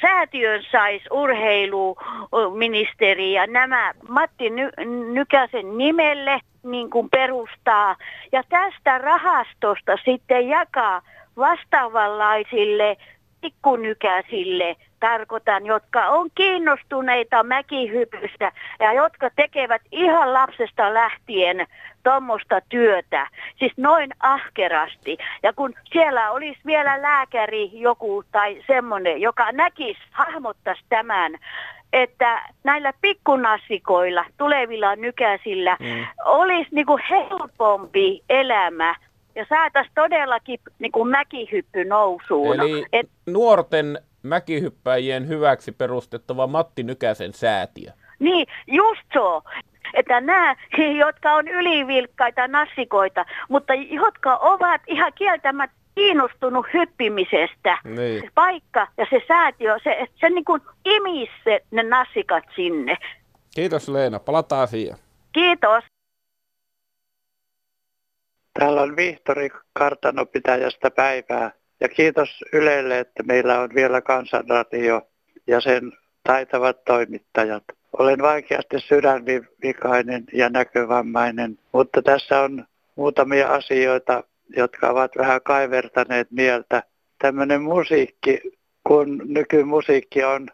säätiön 0.00 0.64
saisi 0.72 1.04
urheiluministeri 1.10 3.32
ja 3.32 3.46
nämä 3.46 3.92
Matti 4.08 4.50
Ny- 4.50 4.72
Nykäsen 5.12 5.78
nimelle 5.78 6.40
niin 6.62 6.90
kuin 6.90 7.10
perustaa. 7.10 7.96
Ja 8.32 8.42
tästä 8.48 8.98
rahastosta 8.98 9.96
sitten 10.04 10.48
jakaa 10.48 11.02
vastaavanlaisille 11.36 12.96
pikkunykäsille 13.40 14.76
tarkoitan, 15.04 15.66
jotka 15.66 16.06
on 16.06 16.28
kiinnostuneita 16.34 17.42
mäkihypystä 17.42 18.52
ja 18.80 18.92
jotka 18.92 19.30
tekevät 19.36 19.82
ihan 19.92 20.32
lapsesta 20.32 20.94
lähtien 20.94 21.66
tuommoista 22.02 22.60
työtä, 22.68 23.26
siis 23.58 23.72
noin 23.76 24.10
ahkerasti. 24.20 25.18
Ja 25.42 25.52
kun 25.52 25.74
siellä 25.92 26.30
olisi 26.30 26.60
vielä 26.66 27.02
lääkäri 27.02 27.70
joku 27.72 28.24
tai 28.32 28.62
semmoinen, 28.66 29.20
joka 29.20 29.52
näkisi, 29.52 30.00
hahmottaisi 30.10 30.82
tämän, 30.88 31.32
että 31.92 32.42
näillä 32.64 32.92
pikkunassikoilla, 33.00 34.24
tulevilla 34.38 34.96
nykäisillä, 34.96 35.76
mm. 35.80 36.06
olisi 36.24 36.68
niinku 36.72 36.98
helpompi 37.10 38.22
elämä 38.28 38.94
ja 39.34 39.46
saataisiin 39.48 39.94
todellakin 39.94 40.60
niinku 40.78 41.04
mäkihyppy 41.04 41.84
nousuun. 41.84 42.60
Eli 42.60 42.84
Et, 42.92 43.08
nuorten 43.26 43.98
mäkihyppäjien 44.24 45.28
hyväksi 45.28 45.72
perustettava 45.72 46.46
Matti 46.46 46.82
Nykäsen 46.82 47.32
säätiö. 47.32 47.90
Niin, 48.18 48.46
just 48.66 49.02
so. 49.14 49.42
Että 49.94 50.20
nämä, 50.20 50.56
jotka 51.06 51.34
on 51.34 51.48
ylivilkkaita 51.48 52.48
nassikoita, 52.48 53.24
mutta 53.48 53.74
jotka 53.74 54.36
ovat 54.36 54.80
ihan 54.86 55.12
kieltämättä 55.14 55.76
kiinnostunut 55.94 56.66
hyppimisestä. 56.74 57.78
Niin. 57.84 58.20
Se 58.20 58.28
paikka 58.34 58.86
ja 58.96 59.06
se 59.10 59.22
säätiö, 59.28 59.78
se, 59.84 60.06
se 60.20 60.30
niin 60.30 60.44
kuin 60.44 60.62
imisi 60.84 61.32
se, 61.44 61.60
ne 61.70 61.82
nassikat 61.82 62.44
sinne. 62.56 62.96
Kiitos 63.54 63.88
Leena, 63.88 64.18
palataan 64.18 64.62
asiaan. 64.62 64.98
Kiitos. 65.32 65.84
Täällä 68.58 68.82
on 68.82 68.96
Vihtori 68.96 69.48
kartanopitäjästä 69.72 70.90
päivää. 70.90 71.50
Ja 71.84 71.88
kiitos 71.88 72.44
Ylelle, 72.52 72.98
että 72.98 73.22
meillä 73.22 73.60
on 73.60 73.74
vielä 73.74 74.00
kansanradio 74.00 75.02
ja 75.46 75.60
sen 75.60 75.92
taitavat 76.22 76.84
toimittajat. 76.84 77.64
Olen 77.98 78.22
vaikeasti 78.22 78.80
sydänvikainen 78.80 80.24
ja 80.32 80.48
näkövammainen, 80.48 81.58
mutta 81.72 82.02
tässä 82.02 82.40
on 82.40 82.64
muutamia 82.96 83.48
asioita, 83.48 84.24
jotka 84.56 84.90
ovat 84.90 85.10
vähän 85.18 85.40
kaivertaneet 85.42 86.30
mieltä. 86.30 86.82
Tämmöinen 87.18 87.62
musiikki, 87.62 88.40
kun 88.84 89.22
nykymusiikki 89.24 90.24
on 90.24 90.48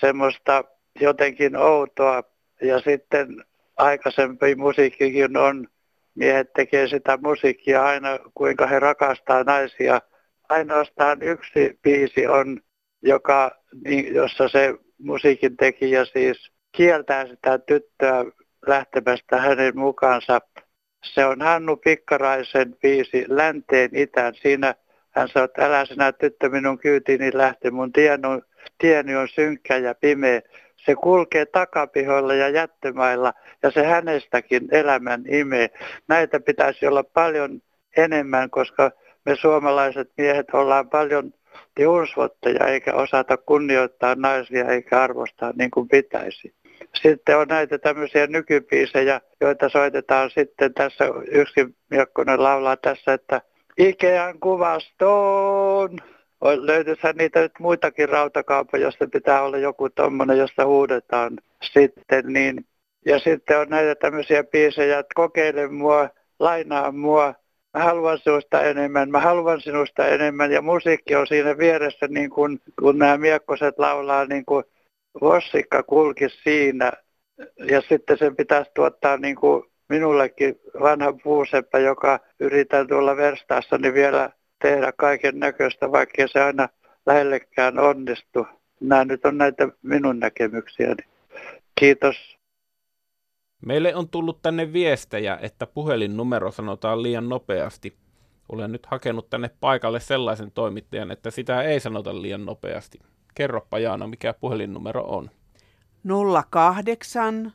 semmoista 0.00 0.64
jotenkin 1.00 1.56
outoa 1.56 2.22
ja 2.62 2.80
sitten 2.80 3.44
aikaisempi 3.76 4.54
musiikkikin 4.54 5.36
on, 5.36 5.68
miehet 6.14 6.52
tekee 6.52 6.88
sitä 6.88 7.18
musiikkia 7.22 7.84
aina 7.84 8.18
kuinka 8.34 8.66
he 8.66 8.78
rakastaa 8.78 9.44
naisia. 9.44 10.00
Ainoastaan 10.48 11.22
yksi 11.22 11.78
biisi 11.82 12.26
on, 12.26 12.60
joka, 13.02 13.50
niin, 13.84 14.14
jossa 14.14 14.48
se 14.48 14.74
musiikin 14.98 15.56
tekijä 15.56 16.04
siis 16.04 16.50
kieltää 16.72 17.26
sitä 17.26 17.58
tyttöä 17.58 18.24
lähtemästä 18.66 19.40
hänen 19.40 19.78
mukaansa. 19.78 20.40
Se 21.04 21.26
on 21.26 21.42
Hannu 21.42 21.76
Pikkaraisen 21.76 22.76
biisi 22.82 23.24
Länteen 23.28 23.90
itään. 23.92 24.34
Siinä 24.34 24.74
hän 25.10 25.28
sanoo, 25.28 25.44
että 25.44 25.66
älä 25.66 25.84
sinä 25.84 26.12
tyttö 26.12 26.48
minun 26.48 26.78
kyytiini 26.78 27.30
lähte, 27.34 27.70
mun 27.70 27.92
tieni 27.92 28.26
on, 28.28 28.42
tieni 28.78 29.16
on 29.16 29.28
synkkä 29.28 29.76
ja 29.76 29.94
pimeä. 29.94 30.40
Se 30.76 30.94
kulkee 30.94 31.46
takapihoilla 31.46 32.34
ja 32.34 32.48
jättömailla 32.48 33.32
ja 33.62 33.70
se 33.70 33.86
hänestäkin 33.86 34.68
elämän 34.70 35.24
imee. 35.28 35.70
Näitä 36.08 36.40
pitäisi 36.40 36.86
olla 36.86 37.04
paljon 37.04 37.62
enemmän, 37.96 38.50
koska 38.50 38.90
me 39.26 39.36
suomalaiset 39.36 40.10
miehet 40.16 40.46
ollaan 40.52 40.88
paljon 40.88 41.32
tiunsvotteja 41.74 42.66
eikä 42.66 42.94
osata 42.94 43.36
kunnioittaa 43.36 44.14
naisia 44.14 44.64
eikä 44.64 45.02
arvostaa 45.02 45.52
niin 45.58 45.70
kuin 45.70 45.88
pitäisi. 45.88 46.54
Sitten 47.02 47.38
on 47.38 47.48
näitä 47.48 47.78
tämmöisiä 47.78 48.26
nykypiisejä, 48.26 49.20
joita 49.40 49.68
soitetaan 49.68 50.30
sitten 50.30 50.74
tässä, 50.74 51.04
yksi 51.30 51.66
Miekkonen 51.90 52.42
laulaa 52.42 52.76
tässä, 52.76 53.12
että 53.12 53.40
Ikean 53.78 54.40
kuvastoon. 54.40 55.98
Löytyisihän 56.42 57.16
niitä 57.16 57.40
nyt 57.40 57.52
muitakin 57.58 58.08
rautakaupoja, 58.08 58.82
josta 58.82 59.06
pitää 59.12 59.42
olla 59.42 59.58
joku 59.58 59.90
tommonen, 59.90 60.38
josta 60.38 60.66
huudetaan 60.66 61.38
sitten, 61.72 62.24
niin 62.26 62.66
Ja 63.06 63.18
sitten 63.18 63.58
on 63.58 63.68
näitä 63.68 63.94
tämmöisiä 63.94 64.44
biisejä, 64.44 64.98
että 64.98 65.14
kokeile 65.14 65.68
mua, 65.68 66.08
lainaa 66.38 66.92
mua, 66.92 67.34
mä 67.76 67.84
haluan 67.84 68.18
sinusta 68.18 68.62
enemmän, 68.62 69.10
mä 69.10 69.20
haluan 69.20 69.60
sinusta 69.60 70.06
enemmän. 70.06 70.52
Ja 70.52 70.62
musiikki 70.62 71.16
on 71.16 71.26
siinä 71.26 71.58
vieressä, 71.58 72.06
niin 72.08 72.30
kun, 72.30 72.60
kun 72.80 72.98
nämä 72.98 73.18
miekkoset 73.18 73.78
laulaa, 73.78 74.24
niin 74.24 74.44
kuin 74.44 74.64
vossikka 75.20 75.82
kulki 75.82 76.28
siinä. 76.42 76.92
Ja 77.56 77.82
sitten 77.88 78.18
sen 78.18 78.36
pitäisi 78.36 78.70
tuottaa 78.74 79.16
niin 79.16 79.36
kuin 79.36 79.64
minullekin 79.88 80.60
vanha 80.80 81.12
puuseppä, 81.24 81.78
joka 81.78 82.20
yritän 82.40 82.86
tuolla 82.86 83.16
verstaassa 83.16 83.78
niin 83.78 83.94
vielä 83.94 84.30
tehdä 84.62 84.92
kaiken 84.96 85.38
näköistä, 85.38 85.92
vaikka 85.92 86.28
se 86.28 86.40
aina 86.40 86.68
lähellekään 87.06 87.78
onnistu. 87.78 88.46
Nämä 88.80 89.04
nyt 89.04 89.24
on 89.24 89.38
näitä 89.38 89.68
minun 89.82 90.20
näkemyksiäni. 90.20 91.04
Kiitos. 91.80 92.35
Meille 93.66 93.94
on 93.94 94.08
tullut 94.08 94.42
tänne 94.42 94.72
viestejä, 94.72 95.38
että 95.42 95.66
puhelinnumero 95.66 96.52
sanotaan 96.52 97.02
liian 97.02 97.28
nopeasti. 97.28 97.96
Olen 98.48 98.72
nyt 98.72 98.86
hakenut 98.86 99.30
tänne 99.30 99.50
paikalle 99.60 100.00
sellaisen 100.00 100.52
toimittajan, 100.52 101.10
että 101.10 101.30
sitä 101.30 101.62
ei 101.62 101.80
sanota 101.80 102.22
liian 102.22 102.44
nopeasti. 102.44 102.98
Kerropa 103.34 103.78
Jaana, 103.78 104.06
mikä 104.06 104.34
puhelinnumero 104.34 105.04
on. 105.04 105.30
08 106.50 107.52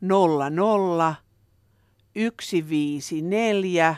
00 0.00 1.14
154 2.14 3.96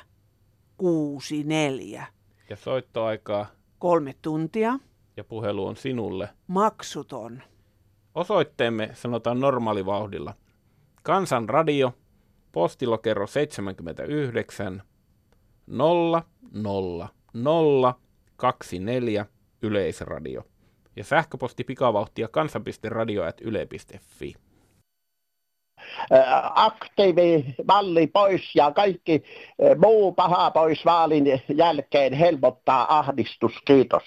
64. 0.77 2.07
Ja 2.51 2.57
soittoaikaa? 2.57 3.47
Kolme 3.79 4.15
tuntia. 4.23 4.79
Ja 5.17 5.25
puhelu 5.25 5.67
on 5.67 5.77
sinulle? 5.77 6.29
Maksuton. 6.47 7.43
Osoitteemme 8.15 8.91
sanotaan 8.93 9.41
normaalivauhdilla. 9.41 10.35
Kansanradio, 11.05 11.93
postilokero 12.53 13.27
79 13.27 14.83
0 15.67 16.23
0 16.53 17.09
0 17.35 17.95
24 18.37 19.27
Yleisradio 19.63 20.43
ja 20.97 21.05
sähköposti 21.05 21.65
pikavauhtia 21.65 22.29
kansan.radio.yle.fi 22.29 24.35
aktiivimalli 26.55 28.07
pois 28.07 28.55
ja 28.55 28.71
kaikki 28.71 29.23
muu 29.79 30.13
paha 30.13 30.51
pois 30.51 30.85
vaalin 30.85 31.25
jälkeen 31.55 32.13
helpottaa 32.13 32.99
ahdistus. 32.99 33.53
Kiitos. 33.65 34.03